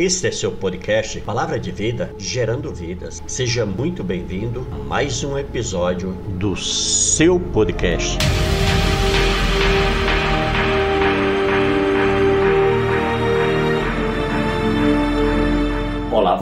Este 0.00 0.28
é 0.28 0.30
seu 0.30 0.52
podcast 0.52 1.20
Palavra 1.22 1.58
de 1.58 1.72
Vida, 1.72 2.14
gerando 2.16 2.72
vidas. 2.72 3.20
Seja 3.26 3.66
muito 3.66 4.04
bem-vindo 4.04 4.64
a 4.70 4.76
mais 4.76 5.24
um 5.24 5.36
episódio 5.36 6.12
do 6.38 6.54
seu 6.54 7.40
podcast. 7.40 8.16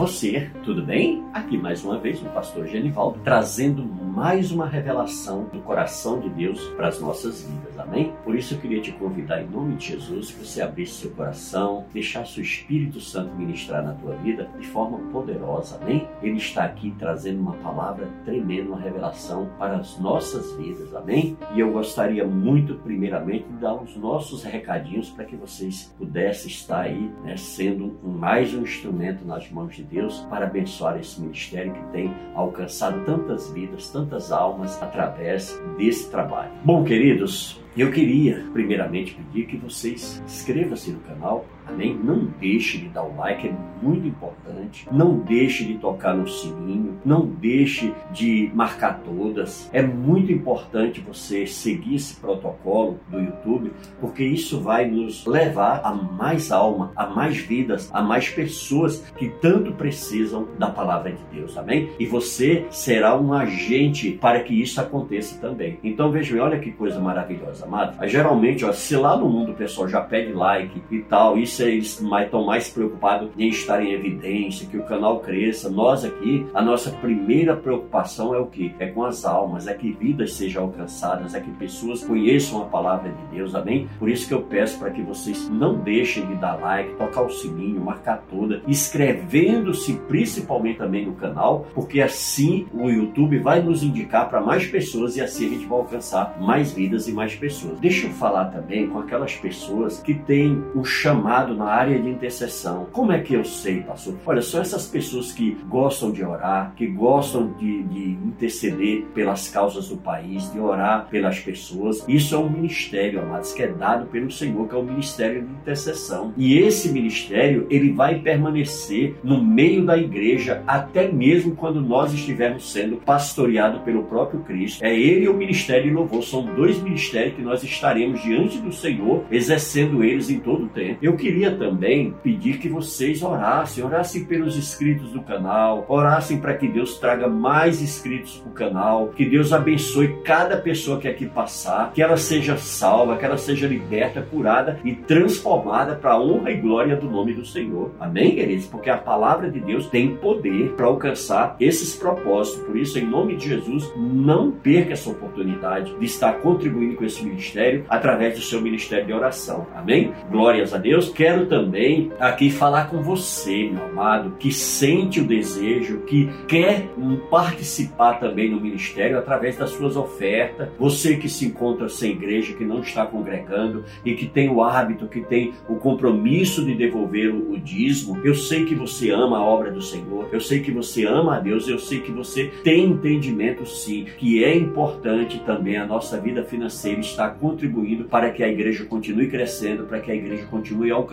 Você, 0.07 0.49
tudo 0.63 0.81
bem? 0.81 1.21
Aqui 1.33 1.57
mais 1.57 1.83
uma 1.83 1.99
vez 1.99 2.21
o 2.21 2.29
pastor 2.29 2.65
Genivaldo 2.65 3.19
trazendo 3.25 3.83
mais 3.83 4.53
uma 4.53 4.65
revelação 4.65 5.43
do 5.51 5.59
coração 5.59 6.21
de 6.21 6.29
Deus 6.29 6.59
para 6.77 6.87
as 6.87 6.99
nossas 6.99 7.43
vidas, 7.43 7.77
amém? 7.77 8.13
Por 8.23 8.33
isso 8.33 8.53
eu 8.53 8.59
queria 8.59 8.81
te 8.81 8.93
convidar 8.93 9.41
em 9.41 9.47
nome 9.47 9.75
de 9.75 9.89
Jesus 9.89 10.31
que 10.31 10.45
você 10.45 10.61
abrisse 10.61 10.93
seu 10.93 11.11
coração, 11.11 11.85
deixasse 11.93 12.39
o 12.39 12.41
Espírito 12.41 13.01
Santo 13.01 13.35
ministrar 13.35 13.83
na 13.83 13.93
tua 13.95 14.15
vida 14.15 14.49
de 14.57 14.65
forma 14.67 14.97
poderosa, 15.11 15.77
amém? 15.81 16.07
Ele 16.23 16.37
está 16.37 16.63
aqui 16.63 16.95
trazendo 16.97 17.41
uma 17.41 17.53
palavra 17.55 18.07
tremenda, 18.23 18.69
uma 18.69 18.79
revelação 18.79 19.49
para 19.59 19.75
as 19.75 19.99
nossas 19.99 20.51
vidas, 20.53 20.95
amém? 20.95 21.37
E 21.53 21.59
eu 21.59 21.71
gostaria 21.73 22.25
muito, 22.25 22.75
primeiramente, 22.75 23.43
de 23.43 23.57
dar 23.57 23.75
os 23.75 23.95
nossos 23.97 24.41
recadinhos 24.41 25.09
para 25.09 25.25
que 25.25 25.35
vocês 25.35 25.93
pudessem 25.97 26.47
estar 26.47 26.81
aí, 26.83 27.11
né, 27.23 27.35
sendo 27.35 27.99
mais 28.01 28.53
um 28.53 28.61
instrumento 28.61 29.25
nas 29.25 29.51
mãos 29.51 29.75
de 29.75 29.83
Deus 29.83 29.96
para 30.29 30.45
abençoar 30.45 30.99
esse 30.99 31.19
ministério 31.21 31.73
que 31.73 31.83
tem 31.91 32.13
alcançado 32.35 33.03
tantas 33.05 33.51
vidas, 33.51 33.89
tantas 33.89 34.07
tantas 34.17 34.31
almas 34.31 34.81
através 34.81 35.59
desse 35.77 36.09
trabalho. 36.09 36.51
Bom, 36.63 36.83
queridos, 36.83 37.61
eu 37.75 37.91
queria 37.91 38.45
primeiramente 38.53 39.13
pedir 39.13 39.45
que 39.45 39.57
vocês 39.57 40.21
inscrevam-se 40.25 40.91
no 40.91 40.99
canal, 41.01 41.45
Amém? 41.67 41.99
Não 42.01 42.25
deixe 42.39 42.77
de 42.77 42.89
dar 42.89 43.03
o 43.03 43.15
like, 43.15 43.47
é 43.47 43.55
muito 43.81 44.07
importante. 44.07 44.87
Não 44.91 45.19
deixe 45.19 45.65
de 45.65 45.75
tocar 45.75 46.15
no 46.15 46.27
sininho. 46.27 46.97
Não 47.05 47.25
deixe 47.25 47.93
de 48.11 48.49
marcar 48.53 49.01
todas. 49.03 49.69
É 49.73 49.81
muito 49.81 50.31
importante 50.31 51.01
você 51.01 51.45
seguir 51.45 51.95
esse 51.95 52.15
protocolo 52.15 52.99
do 53.09 53.19
YouTube, 53.19 53.71
porque 53.99 54.23
isso 54.23 54.59
vai 54.61 54.87
nos 54.87 55.25
levar 55.25 55.81
a 55.83 55.93
mais 55.93 56.51
alma, 56.51 56.91
a 56.95 57.05
mais 57.07 57.37
vidas, 57.37 57.89
a 57.93 58.01
mais 58.01 58.29
pessoas 58.29 58.99
que 59.17 59.29
tanto 59.29 59.73
precisam 59.73 60.47
da 60.57 60.69
palavra 60.69 61.11
de 61.11 61.23
Deus. 61.31 61.57
Amém? 61.57 61.89
E 61.99 62.05
você 62.05 62.65
será 62.69 63.17
um 63.17 63.33
agente 63.33 64.11
para 64.11 64.41
que 64.41 64.59
isso 64.59 64.79
aconteça 64.79 65.39
também. 65.39 65.79
Então 65.83 66.11
veja, 66.11 66.41
olha 66.41 66.59
que 66.59 66.71
coisa 66.71 66.99
maravilhosa, 66.99 67.65
amado. 67.65 67.97
Geralmente, 68.07 68.65
ó, 68.65 68.71
se 68.71 68.95
lá 68.95 69.17
no 69.17 69.29
mundo 69.29 69.51
o 69.51 69.55
pessoal 69.55 69.87
já 69.87 70.01
pede 70.01 70.33
like 70.33 70.81
e 70.91 70.99
tal, 70.99 71.37
isso 71.37 71.56
eles 71.65 71.99
estão 71.99 72.45
mais 72.45 72.69
preocupados 72.69 73.29
em 73.37 73.49
estar 73.49 73.83
em 73.83 73.91
evidência, 73.91 74.67
que 74.67 74.77
o 74.77 74.83
canal 74.83 75.19
cresça. 75.19 75.69
Nós 75.69 76.05
aqui, 76.05 76.45
a 76.53 76.61
nossa 76.61 76.91
primeira 76.91 77.55
preocupação 77.55 78.33
é 78.33 78.39
o 78.39 78.45
que? 78.45 78.73
É 78.79 78.87
com 78.87 79.03
as 79.03 79.25
almas, 79.25 79.67
é 79.67 79.73
que 79.73 79.91
vidas 79.91 80.33
sejam 80.33 80.63
alcançadas, 80.63 81.33
é 81.33 81.39
que 81.39 81.51
pessoas 81.51 82.03
conheçam 82.03 82.61
a 82.61 82.65
palavra 82.65 83.11
de 83.11 83.35
Deus, 83.37 83.55
amém? 83.55 83.87
Por 83.99 84.09
isso 84.09 84.27
que 84.27 84.33
eu 84.33 84.41
peço 84.41 84.79
para 84.79 84.91
que 84.91 85.01
vocês 85.01 85.49
não 85.49 85.75
deixem 85.75 86.25
de 86.25 86.35
dar 86.35 86.55
like, 86.55 86.95
tocar 86.95 87.21
o 87.21 87.29
sininho, 87.29 87.81
marcar 87.81 88.23
toda, 88.29 88.61
inscrevendo-se 88.67 89.93
principalmente 90.07 90.77
também 90.77 91.05
no 91.05 91.13
canal, 91.13 91.67
porque 91.73 92.01
assim 92.01 92.67
o 92.73 92.89
YouTube 92.89 93.39
vai 93.39 93.61
nos 93.61 93.83
indicar 93.83 94.29
para 94.29 94.41
mais 94.41 94.65
pessoas 94.65 95.15
e 95.15 95.21
assim 95.21 95.47
a 95.47 95.49
gente 95.49 95.65
vai 95.65 95.79
alcançar 95.79 96.37
mais 96.39 96.71
vidas 96.71 97.07
e 97.07 97.11
mais 97.11 97.35
pessoas. 97.35 97.79
Deixa 97.79 98.07
eu 98.07 98.11
falar 98.11 98.45
também 98.45 98.87
com 98.87 98.99
aquelas 98.99 99.35
pessoas 99.35 99.99
que 99.99 100.13
têm 100.13 100.63
um 100.75 100.83
chamado 100.83 101.46
na 101.53 101.65
área 101.65 101.99
de 101.99 102.09
intercessão. 102.09 102.87
Como 102.91 103.11
é 103.11 103.19
que 103.19 103.33
eu 103.33 103.43
sei, 103.43 103.81
pastor? 103.81 104.15
Olha, 104.25 104.41
são 104.41 104.61
essas 104.61 104.87
pessoas 104.87 105.31
que 105.31 105.57
gostam 105.67 106.11
de 106.11 106.23
orar, 106.23 106.73
que 106.75 106.87
gostam 106.87 107.53
de, 107.53 107.83
de 107.83 108.09
interceder 108.25 109.05
pelas 109.13 109.49
causas 109.49 109.89
do 109.89 109.97
país, 109.97 110.51
de 110.51 110.59
orar 110.59 111.07
pelas 111.09 111.39
pessoas. 111.39 112.03
Isso 112.07 112.35
é 112.35 112.37
um 112.37 112.49
ministério, 112.49 113.21
amados, 113.21 113.53
que 113.53 113.63
é 113.63 113.67
dado 113.67 114.07
pelo 114.07 114.31
Senhor, 114.31 114.67
que 114.67 114.75
é 114.75 114.77
o 114.77 114.83
ministério 114.83 115.41
de 115.41 115.51
intercessão. 115.53 116.33
E 116.37 116.57
esse 116.57 116.89
ministério, 116.89 117.67
ele 117.69 117.91
vai 117.91 118.19
permanecer 118.19 119.15
no 119.23 119.43
meio 119.43 119.85
da 119.85 119.97
igreja 119.97 120.63
até 120.67 121.11
mesmo 121.11 121.55
quando 121.55 121.81
nós 121.81 122.13
estivermos 122.13 122.71
sendo 122.71 122.97
pastoreados 122.97 123.81
pelo 123.81 124.03
próprio 124.03 124.41
Cristo. 124.41 124.83
É 124.83 124.97
ele 124.97 125.25
e 125.25 125.29
o 125.29 125.33
ministério 125.33 125.85
de 125.85 125.91
louvor. 125.91 126.23
São 126.23 126.43
dois 126.55 126.81
ministérios 126.81 127.35
que 127.35 127.41
nós 127.41 127.63
estaremos 127.63 128.21
diante 128.21 128.57
do 128.59 128.71
Senhor, 128.71 129.23
exercendo 129.31 130.03
eles 130.03 130.29
em 130.29 130.39
todo 130.39 130.65
o 130.65 130.69
tempo. 130.69 130.97
Eu 131.01 131.15
queria 131.15 131.36
também 131.57 132.13
pedir 132.23 132.57
que 132.57 132.69
vocês 132.69 133.21
orassem, 133.21 133.83
orassem 133.83 134.25
pelos 134.25 134.57
inscritos 134.57 135.11
do 135.11 135.21
canal, 135.21 135.85
orassem 135.87 136.39
para 136.39 136.55
que 136.55 136.67
Deus 136.67 136.97
traga 136.97 137.27
mais 137.27 137.81
inscritos 137.81 138.37
para 138.37 138.49
o 138.49 138.53
canal, 138.53 139.07
que 139.09 139.25
Deus 139.25 139.53
abençoe 139.53 140.21
cada 140.23 140.57
pessoa 140.57 140.99
que 140.99 141.07
aqui 141.07 141.25
passar, 141.25 141.91
que 141.93 142.01
ela 142.01 142.17
seja 142.17 142.57
salva, 142.57 143.17
que 143.17 143.25
ela 143.25 143.37
seja 143.37 143.67
liberta, 143.67 144.21
curada 144.21 144.79
e 144.83 144.93
transformada 144.93 145.95
para 145.95 146.13
a 146.13 146.21
honra 146.21 146.51
e 146.51 146.57
glória 146.57 146.95
do 146.95 147.09
nome 147.09 147.33
do 147.33 147.45
Senhor. 147.45 147.91
Amém, 147.99 148.35
queridos? 148.35 148.65
Porque 148.65 148.89
a 148.89 148.97
palavra 148.97 149.49
de 149.49 149.59
Deus 149.59 149.87
tem 149.87 150.15
poder 150.15 150.71
para 150.71 150.87
alcançar 150.87 151.55
esses 151.59 151.95
propósitos. 151.95 152.65
Por 152.65 152.77
isso, 152.77 152.97
em 152.97 153.05
nome 153.05 153.35
de 153.35 153.49
Jesus, 153.49 153.91
não 153.95 154.51
perca 154.51 154.93
essa 154.93 155.09
oportunidade 155.09 155.93
de 155.97 156.05
estar 156.05 156.33
contribuindo 156.39 156.95
com 156.95 157.05
esse 157.05 157.23
ministério 157.23 157.85
através 157.89 158.35
do 158.35 158.41
seu 158.41 158.61
ministério 158.61 159.05
de 159.05 159.13
oração. 159.13 159.67
Amém? 159.75 160.13
Glórias 160.29 160.73
a 160.73 160.77
Deus. 160.77 161.09
Quero 161.27 161.45
também 161.47 162.09
aqui 162.21 162.49
falar 162.49 162.89
com 162.89 163.01
você, 163.01 163.69
meu 163.69 163.83
amado, 163.83 164.37
que 164.39 164.49
sente 164.49 165.19
o 165.19 165.25
desejo, 165.25 166.03
que 166.03 166.29
quer 166.47 166.87
participar 167.29 168.13
também 168.13 168.49
no 168.49 168.61
ministério 168.61 169.19
através 169.19 169.57
das 169.57 169.71
suas 169.71 169.97
ofertas. 169.97 170.69
Você 170.79 171.17
que 171.17 171.27
se 171.27 171.45
encontra 171.45 171.89
sem 171.89 172.11
igreja, 172.11 172.53
que 172.53 172.63
não 172.63 172.79
está 172.79 173.05
congregando 173.05 173.83
e 174.05 174.13
que 174.13 174.25
tem 174.25 174.47
o 174.47 174.63
hábito, 174.63 175.05
que 175.05 175.19
tem 175.19 175.53
o 175.67 175.75
compromisso 175.75 176.63
de 176.63 176.73
devolver 176.73 177.35
o 177.35 177.59
dízimo. 177.59 178.21
Eu 178.23 178.33
sei 178.33 178.63
que 178.63 178.73
você 178.73 179.11
ama 179.11 179.39
a 179.39 179.43
obra 179.43 179.69
do 179.69 179.81
Senhor, 179.81 180.29
eu 180.31 180.39
sei 180.39 180.61
que 180.61 180.71
você 180.71 181.03
ama 181.03 181.35
a 181.35 181.39
Deus, 181.41 181.67
eu 181.67 181.77
sei 181.77 181.99
que 181.99 182.11
você 182.13 182.45
tem 182.63 182.85
entendimento 182.85 183.65
sim, 183.65 184.05
que 184.17 184.45
é 184.45 184.55
importante 184.55 185.41
também 185.45 185.75
a 185.75 185.85
nossa 185.85 186.17
vida 186.21 186.41
financeira 186.45 187.01
estar 187.01 187.31
contribuindo 187.31 188.05
para 188.05 188.31
que 188.31 188.41
a 188.41 188.47
igreja 188.47 188.85
continue 188.85 189.27
crescendo, 189.27 189.83
para 189.83 189.99
que 189.99 190.09
a 190.09 190.15
igreja 190.15 190.45
continue 190.45 190.89
alcançando 190.89 191.06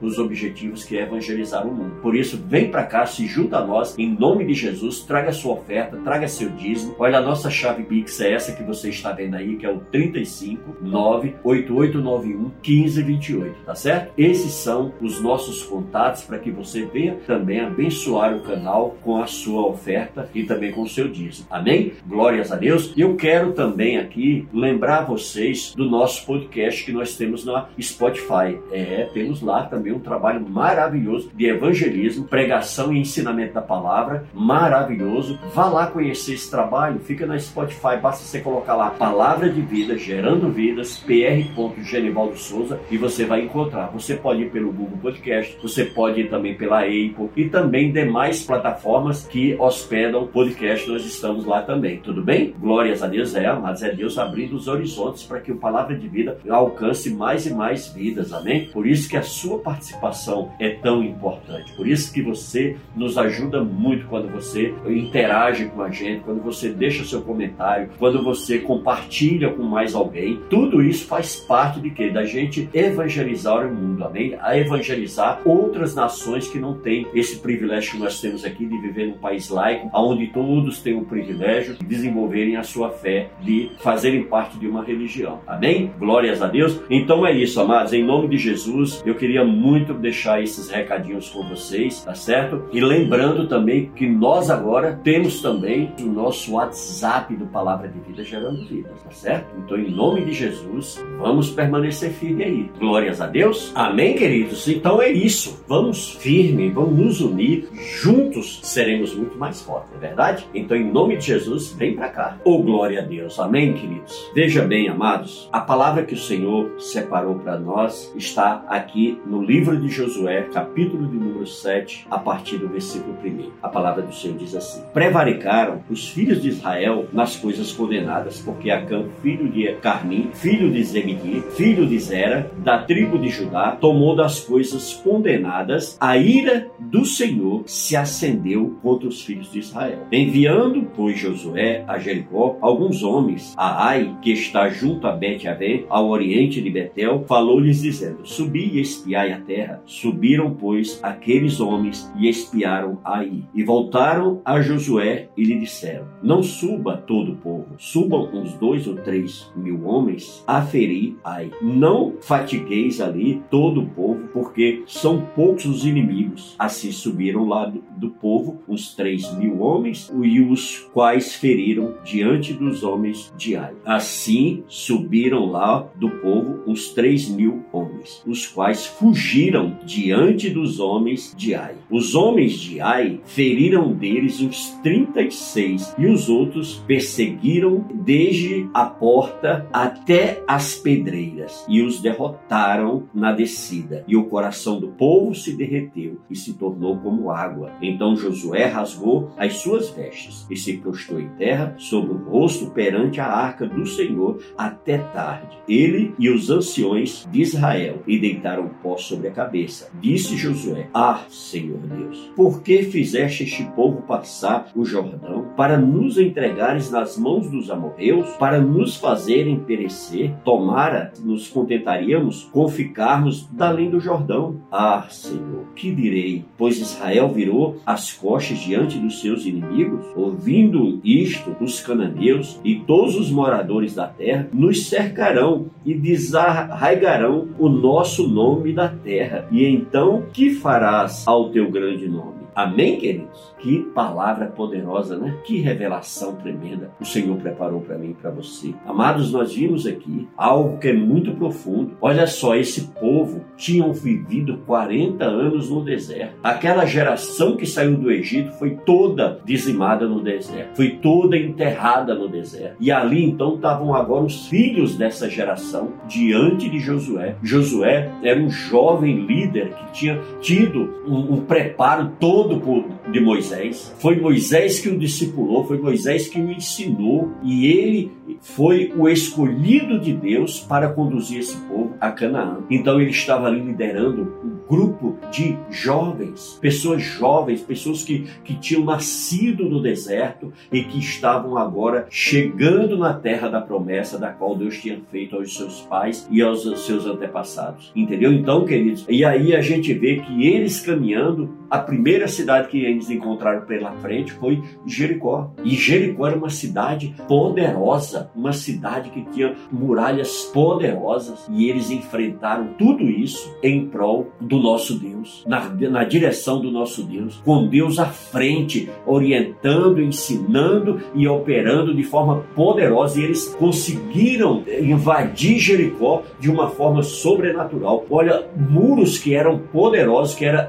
os 0.00 0.18
objetivos 0.18 0.84
que 0.84 0.96
é 0.96 1.02
evangelizar 1.02 1.66
o 1.66 1.74
mundo. 1.74 2.00
Por 2.02 2.16
isso, 2.16 2.40
vem 2.48 2.70
para 2.70 2.84
cá, 2.84 3.06
se 3.06 3.26
junta 3.26 3.58
a 3.58 3.66
nós, 3.66 3.96
em 3.98 4.10
nome 4.10 4.44
de 4.44 4.54
Jesus, 4.54 5.00
traga 5.00 5.32
sua 5.32 5.54
oferta, 5.54 5.96
traga 5.98 6.28
seu 6.28 6.50
dízimo. 6.50 6.94
Olha, 6.98 7.18
a 7.18 7.22
nossa 7.22 7.50
chave 7.50 7.82
Pix 7.84 8.20
é 8.20 8.32
essa 8.32 8.52
que 8.52 8.62
você 8.62 8.88
está 8.88 9.12
vendo 9.12 9.36
aí, 9.36 9.56
que 9.56 9.66
é 9.66 9.70
o 9.70 9.78
35 9.78 10.78
98891 10.82 12.50
1528, 12.62 13.64
tá 13.64 13.74
certo? 13.74 14.12
Esses 14.16 14.52
são 14.52 14.92
os 15.00 15.20
nossos 15.20 15.62
contatos 15.62 16.22
para 16.22 16.38
que 16.38 16.50
você 16.50 16.84
venha 16.84 17.16
também 17.26 17.60
abençoar 17.60 18.34
o 18.34 18.40
canal 18.40 18.96
com 19.02 19.22
a 19.22 19.26
sua 19.26 19.66
oferta 19.66 20.28
e 20.34 20.44
também 20.44 20.72
com 20.72 20.82
o 20.82 20.88
seu 20.88 21.08
dízimo. 21.08 21.46
Amém? 21.50 21.92
Glórias 22.06 22.52
a 22.52 22.56
Deus. 22.56 22.92
E 22.96 23.00
eu 23.00 23.16
quero 23.16 23.52
também 23.52 23.98
aqui 23.98 24.46
lembrar 24.52 25.02
vocês 25.02 25.74
do 25.74 25.88
nosso 25.88 26.24
podcast 26.26 26.84
que 26.84 26.92
nós 26.92 27.16
temos 27.16 27.44
na 27.44 27.68
Spotify. 27.80 28.58
É, 28.70 29.08
temos 29.12 29.42
lá 29.42 29.64
também 29.64 29.92
um 29.92 29.98
trabalho 29.98 30.46
maravilhoso 30.48 31.30
de 31.34 31.46
evangelismo, 31.46 32.24
pregação 32.24 32.92
e 32.92 32.98
ensinamento 32.98 33.54
da 33.54 33.62
palavra, 33.62 34.24
maravilhoso. 34.34 35.38
Vá 35.54 35.66
lá 35.66 35.86
conhecer 35.86 36.34
esse 36.34 36.50
trabalho, 36.50 37.00
fica 37.00 37.26
na 37.26 37.38
Spotify, 37.38 37.96
basta 38.00 38.24
você 38.24 38.40
colocar 38.40 38.74
lá 38.74 38.90
Palavra 38.90 39.48
de 39.48 39.60
Vida, 39.60 39.96
Gerando 39.96 40.50
Vidas, 40.50 40.98
pr. 40.98 41.52
Genivaldo 41.82 42.36
Souza 42.36 42.80
e 42.90 42.96
você 42.96 43.24
vai 43.24 43.42
encontrar. 43.42 43.90
Você 43.92 44.16
pode 44.16 44.42
ir 44.42 44.50
pelo 44.50 44.72
Google 44.72 44.98
Podcast, 44.98 45.56
você 45.62 45.84
pode 45.84 46.22
ir 46.22 46.30
também 46.30 46.56
pela 46.56 46.80
Apple 46.80 47.30
e 47.36 47.48
também 47.48 47.92
demais 47.92 48.44
plataformas 48.44 49.26
que 49.26 49.54
hospedam 49.58 50.26
podcast, 50.26 50.88
nós 50.88 51.04
estamos 51.04 51.44
lá 51.44 51.62
também, 51.62 51.98
tudo 51.98 52.22
bem? 52.22 52.54
Glórias 52.58 53.02
a 53.02 53.06
Deus 53.06 53.34
é, 53.34 53.52
mas 53.52 53.82
é 53.82 53.92
Deus 53.92 54.18
abrindo 54.18 54.54
os 54.54 54.68
horizontes 54.68 55.22
para 55.22 55.40
que 55.40 55.52
o 55.52 55.56
Palavra 55.56 55.96
de 55.96 56.08
Vida 56.08 56.38
alcance 56.48 57.12
mais 57.14 57.46
e 57.46 57.54
mais 57.54 57.88
vidas, 57.88 58.32
amém? 58.32 58.66
Por 58.66 58.86
isso 58.86 59.01
que 59.06 59.16
a 59.16 59.22
sua 59.22 59.58
participação 59.58 60.52
é 60.58 60.70
tão 60.70 61.02
importante. 61.02 61.72
Por 61.72 61.86
isso 61.86 62.12
que 62.12 62.22
você 62.22 62.76
nos 62.94 63.18
ajuda 63.18 63.62
muito 63.62 64.06
quando 64.06 64.28
você 64.30 64.74
interage 64.86 65.66
com 65.66 65.82
a 65.82 65.90
gente, 65.90 66.24
quando 66.24 66.42
você 66.42 66.70
deixa 66.70 67.04
seu 67.04 67.22
comentário, 67.22 67.90
quando 67.98 68.22
você 68.22 68.58
compartilha 68.58 69.50
com 69.50 69.62
mais 69.62 69.94
alguém. 69.94 70.40
Tudo 70.48 70.82
isso 70.82 71.06
faz 71.06 71.36
parte 71.36 71.80
de 71.80 71.90
quê? 71.90 72.10
Da 72.10 72.24
gente 72.24 72.68
evangelizar 72.72 73.66
o 73.66 73.74
mundo, 73.74 74.04
amém? 74.04 74.36
A 74.40 74.56
evangelizar 74.56 75.40
outras 75.44 75.94
nações 75.94 76.48
que 76.48 76.58
não 76.58 76.74
têm 76.74 77.06
esse 77.14 77.38
privilégio 77.38 77.92
que 77.92 77.98
nós 77.98 78.20
temos 78.20 78.44
aqui 78.44 78.66
de 78.66 78.78
viver 78.78 79.08
num 79.08 79.18
país 79.18 79.48
laico, 79.48 79.90
onde 79.94 80.28
todos 80.28 80.80
têm 80.80 80.96
o 80.96 81.04
privilégio 81.04 81.74
de 81.74 81.84
desenvolverem 81.84 82.56
a 82.56 82.62
sua 82.62 82.90
fé, 82.90 83.30
de 83.40 83.70
fazerem 83.80 84.24
parte 84.24 84.58
de 84.58 84.66
uma 84.66 84.84
religião. 84.84 85.40
Amém? 85.46 85.92
Glórias 85.98 86.42
a 86.42 86.46
Deus. 86.46 86.80
Então 86.90 87.26
é 87.26 87.32
isso, 87.32 87.60
amados. 87.60 87.92
Em 87.92 88.04
nome 88.04 88.28
de 88.28 88.38
Jesus, 88.38 88.91
eu 89.04 89.14
queria 89.14 89.44
muito 89.44 89.94
deixar 89.94 90.42
esses 90.42 90.68
recadinhos 90.68 91.28
com 91.30 91.48
vocês, 91.48 92.04
tá 92.04 92.14
certo? 92.14 92.64
E 92.72 92.80
lembrando 92.80 93.46
também 93.46 93.90
que 93.94 94.08
nós 94.08 94.50
agora 94.50 94.98
temos 95.02 95.40
também 95.40 95.92
o 96.00 96.06
nosso 96.06 96.52
WhatsApp 96.52 97.34
do 97.36 97.46
Palavra 97.46 97.88
de 97.88 97.98
Vida 98.00 98.24
Gerando 98.24 98.66
Vidas, 98.66 99.02
tá 99.02 99.10
certo? 99.10 99.46
Então, 99.58 99.78
em 99.78 99.90
nome 99.90 100.24
de 100.24 100.32
Jesus, 100.32 101.02
vamos 101.18 101.50
permanecer 101.50 102.10
firme 102.10 102.44
aí. 102.44 102.70
Glórias 102.78 103.20
a 103.20 103.26
Deus. 103.26 103.72
Amém, 103.74 104.14
queridos? 104.16 104.66
Então 104.68 105.00
é 105.00 105.10
isso. 105.10 105.64
Vamos 105.66 106.12
firme, 106.14 106.70
vamos 106.70 106.98
nos 106.98 107.20
unir. 107.20 107.68
Juntos 108.00 108.60
seremos 108.62 109.14
muito 109.14 109.38
mais 109.38 109.60
fortes, 109.62 109.92
é 109.94 109.98
verdade? 109.98 110.46
Então, 110.54 110.76
em 110.76 110.90
nome 110.90 111.16
de 111.16 111.26
Jesus, 111.26 111.72
vem 111.72 111.94
para 111.94 112.08
cá. 112.08 112.38
Oh, 112.44 112.62
glória 112.62 113.00
a 113.00 113.04
Deus. 113.04 113.38
Amém, 113.38 113.72
queridos? 113.72 114.30
Veja 114.34 114.62
bem, 114.62 114.88
amados, 114.88 115.48
a 115.52 115.60
palavra 115.60 116.04
que 116.04 116.14
o 116.14 116.18
Senhor 116.18 116.72
separou 116.78 117.36
para 117.36 117.58
nós 117.58 118.12
está 118.16 118.64
aqui 118.68 118.81
no 119.26 119.42
livro 119.42 119.78
de 119.80 119.88
Josué, 119.88 120.48
capítulo 120.52 121.06
de 121.06 121.16
número 121.16 121.46
7, 121.46 122.06
a 122.10 122.18
partir 122.18 122.58
do 122.58 122.68
versículo 122.68 123.16
1. 123.24 123.50
A 123.62 123.68
palavra 123.68 124.02
do 124.02 124.12
Senhor 124.12 124.36
diz 124.36 124.54
assim: 124.54 124.82
Prevaricaram 124.92 125.82
os 125.88 126.08
filhos 126.08 126.42
de 126.42 126.48
Israel 126.48 127.06
nas 127.12 127.36
coisas 127.36 127.72
condenadas, 127.72 128.40
porque 128.40 128.70
Acã, 128.70 129.04
filho 129.22 129.48
de 129.48 129.72
Carmim, 129.74 130.30
filho 130.34 130.70
de 130.70 130.82
Zebedi, 130.82 131.42
filho 131.56 131.86
de 131.86 131.98
Zera, 131.98 132.50
da 132.58 132.78
tribo 132.78 133.18
de 133.18 133.28
Judá, 133.28 133.76
tomou 133.80 134.16
das 134.16 134.40
coisas 134.40 134.94
condenadas, 134.94 135.96
a 136.00 136.16
ira 136.16 136.68
do 136.78 137.04
Senhor 137.04 137.62
se 137.66 137.96
acendeu 137.96 138.76
contra 138.82 139.08
os 139.08 139.22
filhos 139.22 139.50
de 139.52 139.60
Israel. 139.60 140.06
Enviando, 140.10 140.82
pois, 140.94 141.18
Josué 141.18 141.84
a 141.86 141.98
Jericó 141.98 142.58
alguns 142.60 143.02
homens, 143.02 143.54
a 143.56 143.88
Ai, 143.88 144.16
que 144.22 144.32
está 144.32 144.68
junto 144.68 145.06
a 145.06 145.12
Bet-Avé, 145.12 145.84
ao 145.88 146.08
oriente 146.08 146.60
de 146.60 146.70
Betel, 146.70 147.24
falou-lhes 147.26 147.82
dizendo: 147.82 148.26
Subi 148.26 148.71
e 148.72 148.80
espiai 148.80 149.32
a 149.32 149.40
terra. 149.40 149.82
Subiram, 149.84 150.54
pois, 150.54 150.98
aqueles 151.02 151.60
homens 151.60 152.10
e 152.16 152.28
espiaram 152.28 152.98
Ai. 153.04 153.44
E 153.54 153.62
voltaram 153.62 154.40
a 154.44 154.60
Josué 154.60 155.28
e 155.36 155.44
lhe 155.44 155.58
disseram: 155.58 156.06
Não 156.22 156.42
suba 156.42 156.96
todo 156.96 157.32
o 157.32 157.36
povo, 157.36 157.74
subam 157.78 158.30
uns 158.32 158.54
dois 158.54 158.86
ou 158.86 158.94
três 158.96 159.52
mil 159.54 159.84
homens 159.86 160.42
a 160.46 160.62
ferir 160.62 161.16
Ai. 161.24 161.50
Não 161.60 162.14
fatigueis 162.20 163.00
ali 163.00 163.42
todo 163.50 163.82
o 163.82 163.86
povo, 163.86 164.28
porque 164.32 164.82
são 164.86 165.26
poucos 165.34 165.66
os 165.66 165.84
inimigos. 165.84 166.54
Assim 166.58 166.90
subiram 166.90 167.46
lá 167.46 167.66
do, 167.66 167.82
do 167.96 168.10
povo 168.10 168.62
uns 168.68 168.94
três 168.94 169.32
mil 169.36 169.60
homens, 169.60 170.10
e 170.22 170.40
os 170.40 170.78
quais 170.92 171.34
feriram 171.34 171.94
diante 172.04 172.52
dos 172.52 172.82
homens 172.82 173.32
de 173.36 173.56
Ai. 173.56 173.74
Assim 173.84 174.64
subiram 174.66 175.46
lá 175.46 175.86
do 175.96 176.10
povo 176.10 176.62
uns 176.66 176.92
três 176.92 177.28
mil 177.28 177.64
homens, 177.72 178.22
os 178.26 178.46
quais 178.46 178.61
fugiram 178.86 179.76
diante 179.84 180.48
dos 180.48 180.78
homens 180.78 181.34
de 181.36 181.54
Ai. 181.54 181.74
Os 181.90 182.14
homens 182.14 182.52
de 182.54 182.80
Ai 182.80 183.20
feriram 183.24 183.92
deles 183.92 184.40
e 184.40 185.30
seis, 185.30 185.94
e 185.98 186.06
os 186.06 186.28
outros 186.28 186.82
perseguiram 186.86 187.84
desde 187.92 188.68
a 188.72 188.86
porta 188.86 189.66
até 189.72 190.42
as 190.46 190.74
pedreiras, 190.74 191.64
e 191.68 191.82
os 191.82 192.00
derrotaram 192.00 193.04
na 193.14 193.32
descida. 193.32 194.04
E 194.06 194.16
o 194.16 194.24
coração 194.24 194.78
do 194.78 194.88
povo 194.88 195.34
se 195.34 195.56
derreteu 195.56 196.20
e 196.30 196.36
se 196.36 196.54
tornou 196.54 196.96
como 196.98 197.30
água. 197.30 197.72
Então 197.82 198.16
Josué 198.16 198.66
rasgou 198.66 199.30
as 199.36 199.56
suas 199.56 199.90
vestes 199.90 200.46
e 200.50 200.56
se 200.56 200.76
prostrou 200.76 201.20
em 201.20 201.28
terra 201.30 201.74
sobre 201.78 202.12
o 202.12 202.18
rosto 202.18 202.70
perante 202.70 203.20
a 203.20 203.26
arca 203.26 203.66
do 203.66 203.86
Senhor 203.86 204.42
até 204.56 204.98
tarde. 204.98 205.58
Ele 205.68 206.14
e 206.18 206.30
os 206.30 206.50
anciões 206.50 207.26
de 207.30 207.40
Israel 207.40 208.02
e 208.06 208.18
deitaram 208.18 208.51
pó 208.82 208.96
sobre 208.96 209.28
a 209.28 209.32
cabeça. 209.32 209.90
Disse 210.00 210.36
Josué: 210.36 210.88
Ah, 210.94 211.22
Senhor 211.28 211.78
Deus, 211.78 212.30
por 212.36 212.62
que 212.62 212.82
fizeste 212.84 213.44
este 213.44 213.64
povo 213.76 214.02
passar 214.02 214.68
o 214.74 214.84
Jordão 214.84 215.46
para 215.56 215.76
nos 215.76 216.18
entregares 216.18 216.90
nas 216.90 217.16
mãos 217.16 217.50
dos 217.50 217.70
amorreus, 217.70 218.28
para 218.36 218.60
nos 218.60 218.96
fazerem 218.96 219.58
perecer? 219.58 220.34
Tomara 220.44 221.12
nos 221.20 221.48
contentaríamos 221.48 222.44
com 222.52 222.68
ficarmos 222.68 223.48
da 223.50 223.72
além 223.72 223.90
do 223.90 223.98
Jordão. 223.98 224.60
Ah, 224.70 225.06
Senhor, 225.08 225.64
que 225.74 225.92
direi? 225.92 226.44
Pois 226.56 226.78
Israel 226.78 227.28
virou 227.30 227.76
as 227.86 228.12
costas 228.12 228.58
diante 228.58 228.98
dos 228.98 229.20
seus 229.20 229.46
inimigos, 229.46 230.04
ouvindo 230.14 231.00
isto, 231.02 231.56
os 231.60 231.80
cananeus 231.80 232.60
e 232.62 232.76
todos 232.76 233.16
os 233.16 233.30
moradores 233.30 233.94
da 233.94 234.06
terra 234.06 234.48
nos 234.52 234.88
cercarão 234.88 235.66
e 235.84 235.94
desarraigarão 235.94 237.48
o 237.58 237.68
nosso 237.68 238.28
nome 238.28 238.41
da 238.74 238.88
terra. 238.88 239.46
E 239.50 239.64
então 239.64 240.24
que 240.32 240.50
farás 240.50 241.26
ao 241.26 241.50
teu 241.50 241.70
grande 241.70 242.08
nome? 242.08 242.41
Amém, 242.54 242.98
queridos? 242.98 243.52
Que 243.58 243.78
palavra 243.94 244.46
poderosa, 244.46 245.16
né? 245.16 245.38
Que 245.44 245.60
revelação 245.60 246.34
tremenda 246.34 246.90
o 247.00 247.04
Senhor 247.04 247.36
preparou 247.38 247.80
para 247.80 247.96
mim 247.96 248.10
e 248.10 248.14
para 248.14 248.30
você. 248.30 248.74
Amados, 248.86 249.32
nós 249.32 249.54
vimos 249.54 249.86
aqui 249.86 250.28
algo 250.36 250.78
que 250.78 250.88
é 250.88 250.92
muito 250.92 251.32
profundo. 251.32 251.96
Olha 252.00 252.26
só, 252.26 252.54
esse 252.54 252.88
povo 253.00 253.42
tinham 253.56 253.92
vivido 253.92 254.58
40 254.66 255.24
anos 255.24 255.70
no 255.70 255.82
deserto. 255.84 256.34
Aquela 256.42 256.84
geração 256.84 257.56
que 257.56 257.66
saiu 257.66 257.96
do 257.96 258.10
Egito 258.10 258.52
foi 258.52 258.76
toda 258.84 259.40
dizimada 259.44 260.06
no 260.06 260.20
deserto, 260.20 260.76
foi 260.76 260.90
toda 260.90 261.36
enterrada 261.36 262.14
no 262.14 262.28
deserto. 262.28 262.76
E 262.80 262.90
ali 262.90 263.24
então 263.24 263.54
estavam 263.54 263.94
agora 263.94 264.24
os 264.24 264.46
filhos 264.48 264.96
dessa 264.96 265.28
geração 265.28 265.92
diante 266.06 266.68
de 266.68 266.78
Josué. 266.78 267.36
Josué 267.42 268.10
era 268.22 268.38
um 268.38 268.50
jovem 268.50 269.24
líder 269.26 269.74
que 269.74 269.92
tinha 269.92 270.20
tido 270.40 271.02
um, 271.06 271.34
um 271.34 271.40
preparo 271.44 272.12
todo 272.18 272.41
todo 272.42 272.84
de 273.10 273.20
Moisés. 273.20 273.94
Foi 273.98 274.18
Moisés 274.18 274.80
que 274.80 274.88
o 274.88 274.98
discipulou, 274.98 275.64
foi 275.64 275.78
Moisés 275.78 276.28
que 276.28 276.40
o 276.40 276.50
ensinou 276.50 277.30
e 277.42 277.66
ele 277.66 278.10
foi 278.40 278.92
o 278.96 279.08
escolhido 279.08 279.98
de 279.98 280.12
Deus 280.12 280.60
para 280.60 280.88
conduzir 280.88 281.40
esse 281.40 281.56
povo 281.68 281.94
a 282.00 282.10
Canaã. 282.10 282.58
Então 282.70 283.00
ele 283.00 283.10
estava 283.10 283.46
ali 283.46 283.60
liderando 283.60 284.22
um 284.44 284.52
grupo 284.68 285.16
de 285.30 285.56
jovens, 285.70 286.58
pessoas 286.60 287.02
jovens, 287.02 287.60
pessoas 287.60 288.02
que, 288.02 288.26
que 288.44 288.54
tinham 288.54 288.84
nascido 288.84 289.68
no 289.68 289.82
deserto 289.82 290.52
e 290.72 290.82
que 290.82 290.98
estavam 290.98 291.56
agora 291.56 292.06
chegando 292.10 292.96
na 292.96 293.12
terra 293.12 293.48
da 293.48 293.60
promessa 293.60 294.18
da 294.18 294.30
qual 294.30 294.56
Deus 294.56 294.80
tinha 294.80 295.00
feito 295.10 295.36
aos 295.36 295.54
seus 295.54 295.80
pais 295.82 296.26
e 296.30 296.40
aos 296.42 296.62
seus 296.84 297.06
antepassados. 297.06 297.92
Entendeu? 297.94 298.32
Então, 298.32 298.64
queridos, 298.64 299.04
e 299.08 299.24
aí 299.24 299.54
a 299.54 299.60
gente 299.60 299.92
vê 299.92 300.16
que 300.16 300.46
eles 300.46 300.80
caminhando, 300.80 301.50
a 301.72 301.78
primeira 301.78 302.28
cidade 302.28 302.68
que 302.68 302.84
eles 302.84 303.08
encontraram 303.08 303.62
pela 303.62 303.92
frente 303.92 304.30
foi 304.34 304.62
Jericó. 304.84 305.54
E 305.64 305.70
Jericó 305.70 306.26
era 306.26 306.36
uma 306.36 306.50
cidade 306.50 307.14
poderosa, 307.26 308.30
uma 308.36 308.52
cidade 308.52 309.08
que 309.08 309.24
tinha 309.30 309.54
muralhas 309.72 310.50
poderosas 310.52 311.48
e 311.50 311.70
eles 311.70 311.90
enfrentaram 311.90 312.74
tudo 312.76 313.04
isso 313.04 313.56
em 313.62 313.86
prol 313.86 314.30
do 314.38 314.58
nosso 314.58 314.98
Deus, 314.98 315.44
na, 315.46 315.66
na 315.88 316.04
direção 316.04 316.60
do 316.60 316.70
nosso 316.70 317.04
Deus, 317.04 317.40
com 317.42 317.66
Deus 317.66 317.98
à 317.98 318.04
frente, 318.04 318.90
orientando, 319.06 320.02
ensinando 320.02 321.00
e 321.14 321.26
operando 321.26 321.94
de 321.94 322.02
forma 322.02 322.44
poderosa. 322.54 323.18
E 323.18 323.24
eles 323.24 323.48
conseguiram 323.48 324.62
invadir 324.78 325.58
Jericó 325.58 326.22
de 326.38 326.50
uma 326.50 326.68
forma 326.68 327.02
sobrenatural. 327.02 328.04
Olha, 328.10 328.46
muros 328.54 329.16
que 329.16 329.34
eram 329.34 329.58
poderosos, 329.58 330.34
que 330.34 330.44
eram 330.44 330.68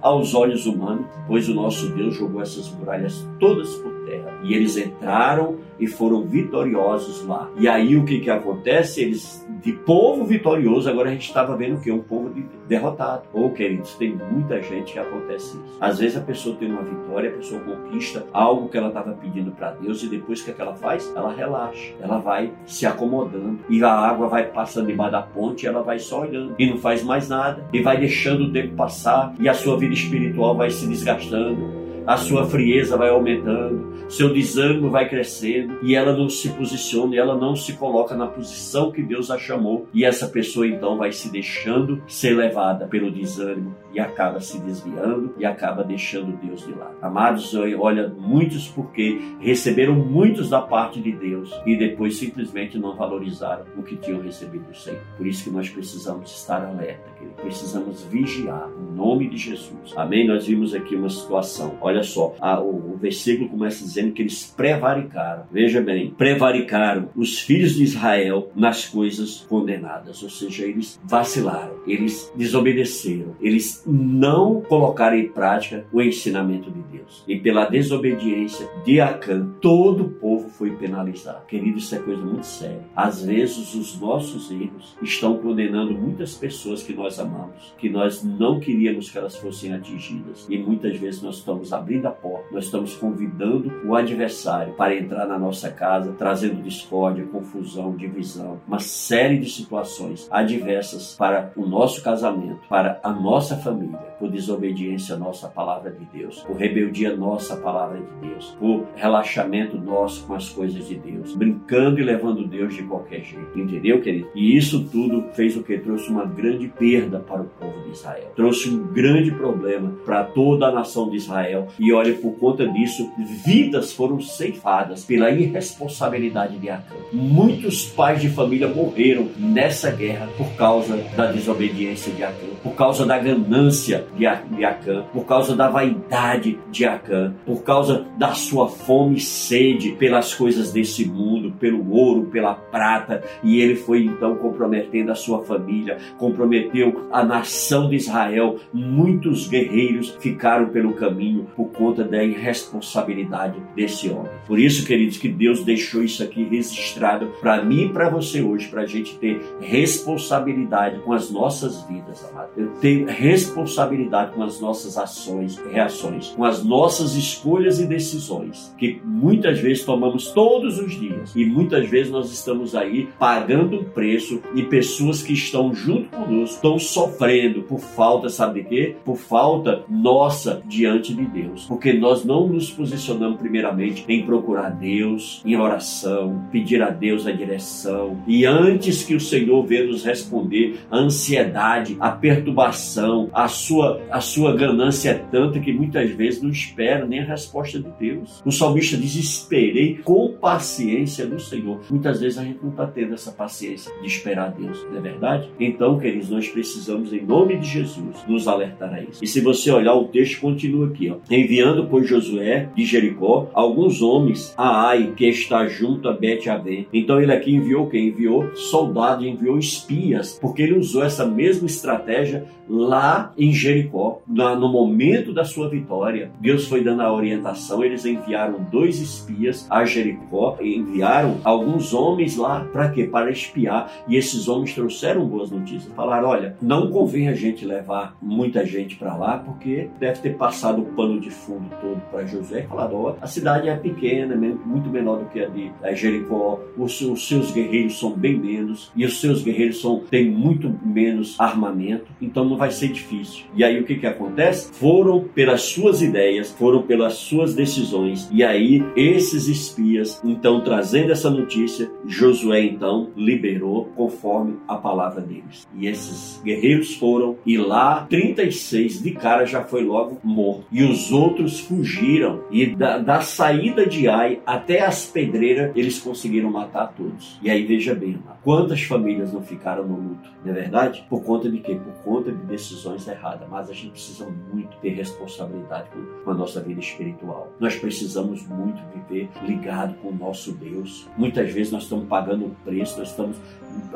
aos 0.00 0.34
olhos 0.34 0.66
humanos, 0.66 1.06
pois 1.26 1.48
o 1.48 1.54
nosso 1.54 1.88
Deus 1.90 2.14
jogou 2.14 2.42
essas 2.42 2.68
muralhas 2.70 3.26
todas 3.38 3.74
por 3.76 3.92
terra. 4.04 4.38
E 4.42 4.54
eles 4.54 4.76
entraram 4.76 5.58
e 5.78 5.86
foram 5.86 6.22
vitoriosos 6.22 7.26
lá. 7.26 7.50
E 7.56 7.68
aí 7.68 7.96
o 7.96 8.04
que 8.04 8.20
que 8.20 8.30
acontece? 8.30 9.02
Eles 9.02 9.46
de 9.62 9.72
povo 9.72 10.24
vitorioso, 10.24 10.90
agora 10.90 11.08
a 11.08 11.12
gente 11.12 11.28
estava 11.28 11.56
vendo 11.56 11.80
que? 11.80 11.90
Um 11.90 12.00
povo 12.00 12.30
de, 12.30 12.44
derrotado. 12.66 13.22
Ou, 13.32 13.46
oh, 13.46 13.50
queridos, 13.50 13.94
tem 13.94 14.18
muita 14.30 14.60
gente 14.60 14.92
que 14.92 14.98
acontece 14.98 15.56
isso. 15.56 15.78
Às 15.80 15.98
vezes 15.98 16.16
a 16.16 16.20
pessoa 16.20 16.56
tem 16.56 16.70
uma 16.70 16.82
vitória, 16.82 17.30
a 17.30 17.32
pessoa 17.34 17.60
conquista 17.60 18.26
algo 18.32 18.68
que 18.68 18.76
ela 18.76 18.88
estava 18.88 19.12
pedindo 19.12 19.52
para 19.52 19.72
Deus 19.72 20.02
e 20.02 20.08
depois 20.08 20.42
que, 20.42 20.50
é 20.50 20.54
que 20.54 20.60
ela 20.60 20.74
faz? 20.74 21.12
Ela 21.14 21.32
relaxa, 21.32 21.92
ela 22.00 22.18
vai 22.18 22.52
se 22.66 22.86
acomodando 22.86 23.60
e 23.68 23.82
a 23.84 23.92
água 23.92 24.28
vai 24.28 24.44
passando 24.46 24.86
debaixo 24.86 25.12
da 25.12 25.22
ponte 25.22 25.64
e 25.64 25.68
ela 25.68 25.82
vai 25.82 25.98
só 25.98 26.22
olhando 26.22 26.54
e 26.58 26.68
não 26.68 26.78
faz 26.78 27.02
mais 27.02 27.28
nada 27.28 27.64
e 27.72 27.80
vai 27.80 27.98
deixando 27.98 28.44
o 28.44 28.52
tempo 28.52 28.74
passar 28.74 29.34
e 29.38 29.48
a 29.48 29.54
sua 29.54 29.76
vida 29.78 29.94
espiritual 29.94 30.56
vai 30.56 30.70
se 30.70 30.86
desgastando 30.86 31.81
a 32.06 32.16
sua 32.16 32.46
frieza 32.46 32.96
vai 32.96 33.10
aumentando, 33.10 33.92
seu 34.08 34.32
desânimo 34.32 34.90
vai 34.90 35.08
crescendo 35.08 35.78
e 35.82 35.94
ela 35.94 36.16
não 36.16 36.28
se 36.28 36.48
posiciona, 36.50 37.16
ela 37.16 37.36
não 37.36 37.54
se 37.54 37.74
coloca 37.74 38.14
na 38.14 38.26
posição 38.26 38.90
que 38.90 39.02
Deus 39.02 39.30
a 39.30 39.38
chamou, 39.38 39.86
e 39.92 40.04
essa 40.04 40.28
pessoa 40.28 40.66
então 40.66 40.96
vai 40.96 41.12
se 41.12 41.30
deixando 41.30 42.02
ser 42.06 42.36
levada 42.36 42.86
pelo 42.86 43.10
desânimo 43.10 43.74
e 43.92 44.00
acaba 44.00 44.40
se 44.40 44.58
desviando 44.60 45.34
e 45.38 45.44
acaba 45.44 45.84
deixando 45.84 46.36
Deus 46.38 46.66
de 46.66 46.72
lado. 46.72 46.96
Amados, 47.00 47.54
olha, 47.54 48.08
muitos 48.08 48.68
porque 48.68 49.20
receberam 49.40 49.94
muitos 49.94 50.48
da 50.48 50.60
parte 50.60 51.00
de 51.00 51.12
Deus 51.12 51.52
e 51.66 51.76
depois 51.76 52.16
simplesmente 52.16 52.78
não 52.78 52.96
valorizaram 52.96 53.64
o 53.76 53.82
que 53.82 53.96
tinham 53.96 54.22
recebido 54.22 54.64
do 54.64 54.76
Senhor. 54.76 55.00
Por 55.16 55.26
isso 55.26 55.44
que 55.44 55.50
nós 55.50 55.68
precisamos 55.68 56.30
estar 56.30 56.64
alerta, 56.64 57.10
querido. 57.18 57.36
precisamos 57.42 58.02
vigiar 58.04 58.68
em 58.78 58.96
nome 58.96 59.28
de 59.28 59.36
Jesus. 59.36 59.92
Amém? 59.96 60.26
Nós 60.26 60.46
vimos 60.46 60.74
aqui 60.74 60.96
uma 60.96 61.10
situação. 61.10 61.76
Olha 61.92 62.02
só, 62.02 62.34
a, 62.40 62.58
o, 62.58 62.94
o 62.94 62.96
versículo 62.96 63.50
começa 63.50 63.84
dizendo 63.84 64.12
que 64.12 64.22
eles 64.22 64.46
prevaricaram. 64.56 65.44
Veja 65.52 65.82
bem, 65.82 66.10
prevaricaram 66.10 67.10
os 67.14 67.38
filhos 67.38 67.74
de 67.74 67.84
Israel 67.84 68.50
nas 68.56 68.86
coisas 68.86 69.44
condenadas, 69.46 70.22
ou 70.22 70.30
seja, 70.30 70.64
eles 70.64 70.98
vacilaram, 71.04 71.74
eles 71.86 72.32
desobedeceram, 72.34 73.36
eles 73.42 73.82
não 73.86 74.62
colocaram 74.62 75.18
em 75.18 75.28
prática 75.28 75.84
o 75.92 76.00
ensinamento 76.00 76.70
de 76.70 76.80
Deus. 76.96 77.22
E 77.28 77.38
pela 77.38 77.66
desobediência 77.66 78.66
de 78.86 78.98
Acã, 78.98 79.46
todo 79.60 80.04
o 80.04 80.10
povo 80.12 80.48
foi 80.48 80.70
penalizado. 80.70 81.44
Querido, 81.46 81.76
isso 81.76 81.94
é 81.94 81.98
coisa 81.98 82.24
muito 82.24 82.46
séria. 82.46 82.80
Às 82.96 83.22
vezes 83.22 83.74
os 83.74 84.00
nossos 84.00 84.50
erros 84.50 84.96
estão 85.02 85.36
condenando 85.36 85.92
muitas 85.92 86.34
pessoas 86.34 86.82
que 86.82 86.94
nós 86.94 87.18
amamos, 87.18 87.74
que 87.76 87.90
nós 87.90 88.24
não 88.24 88.58
queríamos 88.58 89.10
que 89.10 89.18
elas 89.18 89.36
fossem 89.36 89.74
atingidas. 89.74 90.46
E 90.48 90.56
muitas 90.56 90.96
vezes 90.96 91.20
nós 91.20 91.36
estamos 91.36 91.70
abrindo 91.82 92.06
a 92.06 92.10
porta, 92.10 92.46
nós 92.52 92.64
estamos 92.64 92.94
convidando 92.94 93.72
o 93.84 93.94
adversário 93.94 94.72
para 94.74 94.96
entrar 94.96 95.26
na 95.26 95.38
nossa 95.38 95.68
casa, 95.68 96.12
trazendo 96.12 96.62
discórdia, 96.62 97.26
confusão, 97.26 97.96
divisão, 97.96 98.60
uma 98.66 98.78
série 98.78 99.38
de 99.38 99.50
situações 99.50 100.28
adversas 100.30 101.16
para 101.16 101.52
o 101.56 101.66
nosso 101.66 102.02
casamento, 102.02 102.60
para 102.68 103.00
a 103.02 103.10
nossa 103.10 103.56
família, 103.56 103.98
por 104.18 104.30
desobediência 104.30 105.16
nossa 105.16 105.48
à 105.48 105.50
palavra 105.50 105.90
de 105.90 106.04
Deus, 106.16 106.40
por 106.42 106.56
rebeldia 106.56 107.16
nossa 107.16 107.54
à 107.54 107.56
palavra 107.56 107.98
de 107.98 108.28
Deus, 108.28 108.56
por 108.58 108.86
relaxamento 108.94 109.76
nosso 109.76 110.24
com 110.26 110.34
as 110.34 110.48
coisas 110.48 110.86
de 110.86 110.94
Deus, 110.94 111.34
brincando 111.34 111.98
e 111.98 112.04
levando 112.04 112.46
Deus 112.46 112.74
de 112.74 112.84
qualquer 112.84 113.22
jeito. 113.22 113.58
Entendeu, 113.58 114.00
querido? 114.00 114.28
E 114.34 114.56
isso 114.56 114.84
tudo 114.84 115.24
fez 115.32 115.56
o 115.56 115.62
que? 115.64 115.76
Trouxe 115.78 116.08
uma 116.08 116.24
grande 116.24 116.68
perda 116.68 117.18
para 117.18 117.42
o 117.42 117.46
povo 117.46 117.82
de 117.82 117.90
Israel. 117.90 118.30
Trouxe 118.36 118.70
um 118.70 118.86
grande 118.92 119.32
problema 119.32 119.92
para 120.04 120.22
toda 120.22 120.66
a 120.66 120.72
nação 120.72 121.10
de 121.10 121.16
Israel. 121.16 121.66
E 121.78 121.92
olha, 121.92 122.14
por 122.14 122.32
conta 122.38 122.66
disso, 122.68 123.10
vidas 123.44 123.92
foram 123.92 124.20
ceifadas 124.20 125.04
pela 125.04 125.30
irresponsabilidade 125.30 126.58
de 126.58 126.70
Acã. 126.70 126.94
Muitos 127.12 127.86
pais 127.86 128.20
de 128.20 128.28
família 128.28 128.68
morreram 128.68 129.28
nessa 129.38 129.90
guerra 129.90 130.28
por 130.36 130.48
causa 130.54 130.96
da 131.16 131.30
desobediência 131.30 132.12
de 132.12 132.22
Acã, 132.22 132.46
por 132.62 132.74
causa 132.74 133.04
da 133.06 133.18
ganância 133.18 134.06
de 134.16 134.64
Acã, 134.64 135.04
por 135.12 135.24
causa 135.24 135.56
da 135.56 135.68
vaidade 135.68 136.58
de 136.70 136.84
Acã, 136.84 137.34
por 137.44 137.62
causa 137.62 138.06
da 138.16 138.32
sua 138.32 138.68
fome 138.68 139.16
e 139.16 139.20
sede 139.20 139.92
pelas 139.92 140.34
coisas 140.34 140.72
desse 140.72 141.04
mundo, 141.04 141.52
pelo 141.58 141.92
ouro, 141.92 142.26
pela 142.26 142.54
prata, 142.54 143.22
e 143.42 143.60
ele 143.60 143.76
foi 143.76 144.04
então 144.04 144.36
comprometendo 144.36 145.10
a 145.10 145.14
sua 145.14 145.42
família, 145.44 145.98
comprometeu 146.18 147.08
a 147.12 147.24
nação 147.24 147.88
de 147.88 147.96
Israel. 147.96 148.56
Muitos 148.72 149.48
guerreiros 149.48 150.16
ficaram 150.20 150.68
pelo 150.68 150.94
caminho 150.94 151.46
por 151.62 151.70
conta 151.70 152.02
da 152.02 152.22
irresponsabilidade 152.24 153.60
desse 153.76 154.08
homem. 154.08 154.32
Por 154.46 154.58
isso, 154.58 154.84
queridos, 154.84 155.16
que 155.16 155.28
Deus 155.28 155.64
deixou 155.64 156.02
isso 156.02 156.22
aqui 156.22 156.42
registrado 156.44 157.32
para 157.40 157.62
mim 157.62 157.84
e 157.84 157.88
para 157.88 158.08
você 158.08 158.42
hoje, 158.42 158.68
para 158.68 158.82
a 158.82 158.86
gente 158.86 159.16
ter 159.18 159.40
responsabilidade 159.60 160.98
com 161.00 161.12
as 161.12 161.30
nossas 161.30 161.82
vidas, 161.84 162.24
amado. 162.28 162.50
Eu 162.56 162.68
tenho 162.80 163.06
responsabilidade 163.06 164.32
com 164.32 164.42
as 164.42 164.60
nossas 164.60 164.98
ações, 164.98 165.56
reações, 165.70 166.28
com 166.30 166.44
as 166.44 166.64
nossas 166.64 167.14
escolhas 167.14 167.78
e 167.78 167.86
decisões, 167.86 168.74
que 168.76 169.00
muitas 169.04 169.60
vezes 169.60 169.84
tomamos 169.84 170.32
todos 170.32 170.78
os 170.78 170.92
dias 170.92 171.32
e 171.36 171.44
muitas 171.44 171.88
vezes 171.88 172.10
nós 172.10 172.32
estamos 172.32 172.74
aí 172.74 173.08
pagando 173.18 173.80
um 173.80 173.84
preço 173.84 174.42
e 174.54 174.62
pessoas 174.64 175.22
que 175.22 175.32
estão 175.32 175.74
junto 175.74 176.08
conosco 176.10 176.56
estão 176.56 176.78
sofrendo 176.78 177.62
por 177.62 177.78
falta, 177.78 178.28
sabe 178.28 178.62
de 178.62 178.68
quê? 178.68 178.96
Por 179.04 179.16
falta 179.16 179.84
nossa 179.88 180.62
diante 180.66 181.14
de 181.14 181.24
Deus, 181.24 181.51
porque 181.66 181.92
nós 181.92 182.24
não 182.24 182.48
nos 182.48 182.70
posicionamos 182.70 183.38
primeiramente 183.38 184.04
em 184.08 184.24
procurar 184.24 184.70
Deus, 184.70 185.42
em 185.44 185.56
oração, 185.56 186.42
pedir 186.50 186.82
a 186.82 186.90
Deus 186.90 187.26
a 187.26 187.32
direção 187.32 188.22
e 188.26 188.44
antes 188.44 189.04
que 189.04 189.14
o 189.14 189.20
Senhor 189.20 189.64
venha 189.64 189.86
nos 189.86 190.04
responder, 190.04 190.78
a 190.90 190.98
ansiedade, 190.98 191.96
a 192.00 192.10
perturbação, 192.10 193.28
a 193.32 193.48
sua 193.48 194.00
a 194.10 194.20
sua 194.20 194.54
ganância 194.54 195.10
é 195.10 195.14
tanta 195.14 195.60
que 195.60 195.72
muitas 195.72 196.10
vezes 196.10 196.42
não 196.42 196.50
espera 196.50 197.06
nem 197.06 197.20
a 197.20 197.24
resposta 197.24 197.78
de 197.78 197.90
Deus. 197.98 198.42
O 198.44 198.50
salmista 198.50 198.96
diz: 198.96 199.14
Esperei 199.16 199.98
com 199.98 200.32
paciência 200.32 201.24
no 201.24 201.38
Senhor. 201.38 201.80
Muitas 201.90 202.20
vezes 202.20 202.38
a 202.38 202.44
gente 202.44 202.58
não 202.62 202.70
está 202.70 202.86
tendo 202.86 203.14
essa 203.14 203.32
paciência 203.32 203.92
de 204.00 204.06
esperar 204.06 204.52
Deus, 204.52 204.84
não 204.90 204.98
é 204.98 205.00
verdade? 205.00 205.48
Então, 205.58 205.98
queridos, 205.98 206.30
nós 206.30 206.48
precisamos, 206.48 207.12
em 207.12 207.22
nome 207.22 207.56
de 207.58 207.66
Jesus, 207.66 208.16
nos 208.26 208.48
alertar 208.48 208.92
a 208.92 209.02
isso. 209.02 209.22
E 209.22 209.26
se 209.26 209.40
você 209.40 209.70
olhar, 209.70 209.94
o 209.94 210.08
texto 210.08 210.40
continua 210.40 210.88
aqui: 210.88 211.10
ó. 211.10 211.16
Enviando 211.42 211.86
por 211.86 212.04
Josué 212.04 212.68
de 212.74 212.84
Jericó 212.84 213.48
alguns 213.52 214.00
homens 214.00 214.54
a 214.56 214.88
Ai, 214.88 215.12
que 215.16 215.26
está 215.26 215.66
junto 215.66 216.08
a 216.08 216.12
Bet-Avém. 216.12 216.86
Então, 216.92 217.20
ele 217.20 217.32
aqui 217.32 217.54
enviou 217.54 217.88
quem? 217.88 218.08
Enviou 218.08 218.54
soldados, 218.54 219.26
enviou 219.26 219.58
espias, 219.58 220.38
porque 220.40 220.62
ele 220.62 220.78
usou 220.78 221.02
essa 221.02 221.26
mesma 221.26 221.66
estratégia 221.66 222.44
lá 222.68 223.32
em 223.36 223.52
Jericó, 223.52 224.22
no 224.26 224.68
momento 224.68 225.32
da 225.32 225.44
sua 225.44 225.68
vitória, 225.68 226.30
Deus 226.40 226.66
foi 226.66 226.82
dando 226.82 227.02
a 227.02 227.12
orientação. 227.12 227.84
Eles 227.84 228.04
enviaram 228.04 228.66
dois 228.70 229.00
espias 229.00 229.66
a 229.68 229.84
Jericó 229.84 230.56
e 230.60 230.76
enviaram 230.76 231.38
alguns 231.44 231.92
homens 231.92 232.36
lá 232.36 232.64
para 232.72 232.90
quê? 232.90 233.04
Para 233.04 233.30
espiar. 233.30 233.90
E 234.08 234.16
esses 234.16 234.48
homens 234.48 234.74
trouxeram 234.74 235.26
boas 235.26 235.50
notícias. 235.50 235.92
Falaram: 235.94 236.28
olha, 236.28 236.56
não 236.62 236.90
convém 236.90 237.28
a 237.28 237.34
gente 237.34 237.64
levar 237.64 238.16
muita 238.22 238.64
gente 238.64 238.96
para 238.96 239.16
lá, 239.16 239.38
porque 239.38 239.88
deve 239.98 240.20
ter 240.20 240.36
passado 240.36 240.82
o 240.82 240.86
pano 240.86 241.20
de 241.20 241.30
fundo 241.32 241.68
todo 241.80 242.00
para 242.10 242.26
José. 242.26 242.62
Falaram: 242.62 242.96
ó, 242.96 243.14
a 243.20 243.26
cidade 243.26 243.68
é 243.68 243.76
pequena, 243.76 244.36
muito 244.36 244.88
menor 244.88 245.18
do 245.18 245.24
que 245.26 245.40
a 245.40 245.48
de 245.48 245.72
Jericó. 245.94 246.60
Os, 246.76 247.00
os 247.00 247.26
seus 247.26 247.50
guerreiros 247.50 247.98
são 247.98 248.12
bem 248.12 248.38
menos 248.38 248.90
e 248.94 249.04
os 249.04 249.20
seus 249.20 249.42
guerreiros 249.42 249.80
são, 249.80 250.00
têm 250.10 250.30
muito 250.30 250.74
menos 250.84 251.38
armamento. 251.38 252.06
Então 252.20 252.44
não 252.44 252.56
vai 252.56 252.70
ser 252.70 252.88
difícil. 252.88 253.44
E 253.54 253.64
aí 253.64 253.80
o 253.80 253.84
que, 253.84 253.96
que 253.96 254.06
acontece? 254.06 254.72
Foram 254.72 255.24
pelas 255.34 255.62
suas 255.62 256.02
ideias, 256.02 256.50
foram 256.50 256.82
pelas 256.82 257.14
suas 257.14 257.54
decisões. 257.54 258.28
E 258.32 258.42
aí 258.42 258.84
esses 258.96 259.48
espias, 259.48 260.20
então 260.24 260.60
trazendo 260.60 261.12
essa 261.12 261.30
notícia, 261.30 261.90
Josué 262.06 262.64
então 262.64 263.10
liberou 263.16 263.86
conforme 263.96 264.56
a 264.66 264.76
palavra 264.76 265.20
deles. 265.20 265.66
E 265.76 265.86
esses 265.86 266.40
guerreiros 266.44 266.94
foram 266.96 267.36
e 267.44 267.56
lá 267.56 268.06
36 268.08 269.02
de 269.02 269.12
cara 269.12 269.44
já 269.44 269.62
foi 269.62 269.84
logo 269.84 270.18
morto. 270.22 270.64
E 270.70 270.82
os 270.82 271.11
outros 271.12 271.60
fugiram. 271.60 272.44
E 272.50 272.74
da, 272.74 272.98
da 272.98 273.20
saída 273.20 273.86
de 273.86 274.08
Ai 274.08 274.40
até 274.46 274.84
as 274.84 275.06
pedreiras 275.06 275.72
eles 275.74 275.98
conseguiram 275.98 276.50
matar 276.50 276.92
todos. 276.96 277.38
E 277.42 277.50
aí 277.50 277.64
veja 277.64 277.94
bem, 277.94 278.18
quantas 278.42 278.82
famílias 278.82 279.32
não 279.32 279.42
ficaram 279.42 279.86
no 279.86 279.96
luto, 279.96 280.30
não 280.44 280.52
é 280.52 280.54
verdade? 280.54 281.04
Por 281.08 281.22
conta 281.22 281.50
de 281.50 281.58
quê? 281.58 281.76
Por 281.76 281.92
conta 282.02 282.32
de 282.32 282.44
decisões 282.46 283.06
erradas, 283.06 283.48
mas 283.48 283.70
a 283.70 283.72
gente 283.72 283.92
precisa 283.92 284.26
muito 284.52 284.76
ter 284.78 284.90
responsabilidade 284.90 285.88
com 286.24 286.30
a 286.30 286.34
nossa 286.34 286.60
vida 286.60 286.80
espiritual. 286.80 287.52
Nós 287.60 287.76
precisamos 287.76 288.46
muito 288.48 288.82
viver 288.94 289.28
ligado 289.46 289.94
com 289.96 290.08
o 290.08 290.14
nosso 290.14 290.52
Deus. 290.52 291.08
Muitas 291.16 291.52
vezes 291.52 291.72
nós 291.72 291.84
estamos 291.84 292.06
pagando 292.06 292.46
o 292.46 292.56
preço, 292.64 292.98
nós 292.98 293.10
estamos 293.10 293.36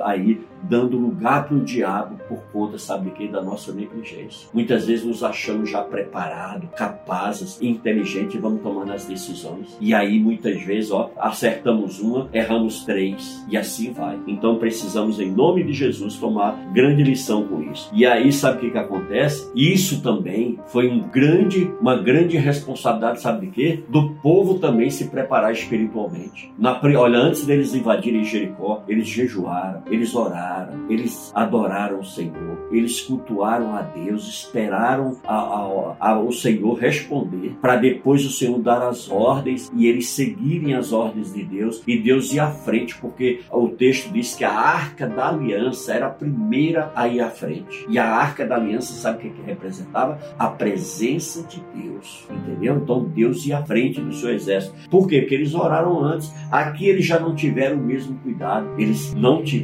aí 0.03 0.41
dando 0.63 0.97
lugar 0.97 1.47
para 1.47 1.57
o 1.57 1.61
diabo 1.61 2.17
por 2.29 2.39
conta, 2.53 2.79
sabe 2.79 3.11
que, 3.11 3.29
da 3.29 3.43
nossa 3.43 3.73
negligência. 3.73 4.49
Muitas 4.53 4.87
vezes 4.87 5.05
nos 5.05 5.23
achamos 5.23 5.71
já 5.71 5.83
preparados, 5.83 6.69
capazes, 6.77 7.61
inteligentes 7.61 8.35
e 8.35 8.39
vamos 8.39 8.63
tomando 8.63 8.93
as 8.93 9.05
decisões. 9.05 9.77
E 9.81 9.95
aí 9.95 10.19
muitas 10.19 10.61
vezes, 10.63 10.91
ó, 10.91 11.11
acertamos 11.19 12.01
uma, 12.01 12.29
erramos 12.33 12.85
três 12.85 13.45
e 13.49 13.57
assim 13.57 13.93
vai. 13.93 14.19
Então 14.27 14.59
precisamos, 14.59 15.21
em 15.21 15.31
nome 15.31 15.63
de 15.63 15.73
Jesus, 15.73 16.17
tomar 16.17 16.57
grande 16.73 17.03
lição 17.03 17.47
com 17.47 17.63
isso. 17.63 17.91
E 17.93 18.05
aí 18.05 18.33
sabe 18.33 18.59
o 18.59 18.61
que, 18.61 18.71
que 18.71 18.79
acontece? 18.79 19.51
Isso 19.55 20.03
também 20.03 20.59
foi 20.67 20.89
um 20.89 21.01
grande, 21.09 21.71
uma 21.81 21.97
grande 21.97 22.37
responsabilidade, 22.37 23.21
sabe 23.21 23.47
de 23.47 23.53
quê? 23.53 23.85
Do 23.89 24.11
povo 24.23 24.59
também 24.59 24.91
se 24.91 25.09
preparar 25.09 25.53
espiritualmente. 25.53 26.53
Na, 26.59 26.81
olha, 26.99 27.19
antes 27.19 27.47
deles 27.47 27.75
invadirem 27.75 28.25
Jericó, 28.25 28.83
eles 28.89 29.07
jejuaram, 29.07 29.66
eles 29.87 30.15
oraram 30.15 30.77
eles 30.89 31.33
adoraram 31.35 32.01
o 32.01 32.05
Senhor, 32.05 32.69
eles 32.71 33.01
cultuaram 33.01 33.75
a 33.75 33.83
Deus, 33.83 34.29
esperaram 34.29 35.17
a, 35.25 35.35
a, 35.35 35.97
a, 36.01 36.21
o 36.21 36.33
Senhor 36.33 36.75
responder, 36.75 37.57
para 37.61 37.77
depois 37.77 38.25
o 38.25 38.31
Senhor 38.31 38.59
dar 38.61 38.83
as 38.83 39.11
ordens 39.11 39.71
e 39.75 39.87
eles 39.87 40.09
seguirem 40.09 40.75
as 40.75 40.93
ordens 40.93 41.33
de 41.33 41.45
Deus 41.45 41.83
e 41.87 41.99
Deus 41.99 42.33
ir 42.33 42.41
à 42.41 42.51
frente, 42.51 42.97
porque 42.99 43.41
o 43.51 43.69
texto 43.69 44.13
diz 44.13 44.35
que 44.35 44.45
a 44.45 44.53
arca 44.53 45.07
da 45.07 45.29
aliança 45.29 45.93
era 45.93 46.07
a 46.07 46.11
primeira 46.11 46.91
a 46.95 47.09
ir 47.09 47.21
à 47.21 47.31
frente. 47.31 47.87
E 47.89 47.99
a 47.99 48.09
arca 48.09 48.47
da 48.47 48.57
aliança, 48.57 48.93
sabe 48.95 49.19
o 49.19 49.21
que, 49.21 49.31
que 49.31 49.43
representava? 49.43 50.19
A 50.39 50.49
presença 50.49 51.43
de 51.43 51.63
Deus, 51.75 52.27
entendeu? 52.31 52.77
Então 52.77 53.05
Deus 53.05 53.47
ia 53.47 53.59
à 53.59 53.65
frente 53.65 54.01
do 54.01 54.13
seu 54.13 54.31
exército. 54.31 54.75
Por 54.91 55.07
quê? 55.09 55.21
Porque 55.21 55.35
eles 55.35 55.55
oraram 55.55 56.03
antes. 56.03 56.33
Aqui 56.51 56.87
eles 56.87 57.05
já 57.05 57.19
não 57.19 57.35
tiveram 57.35 57.77
o 57.77 57.83
mesmo 57.83 58.17
cuidado, 58.19 58.69
eles 58.79 59.13
não 59.15 59.43
tiveram, 59.43 59.56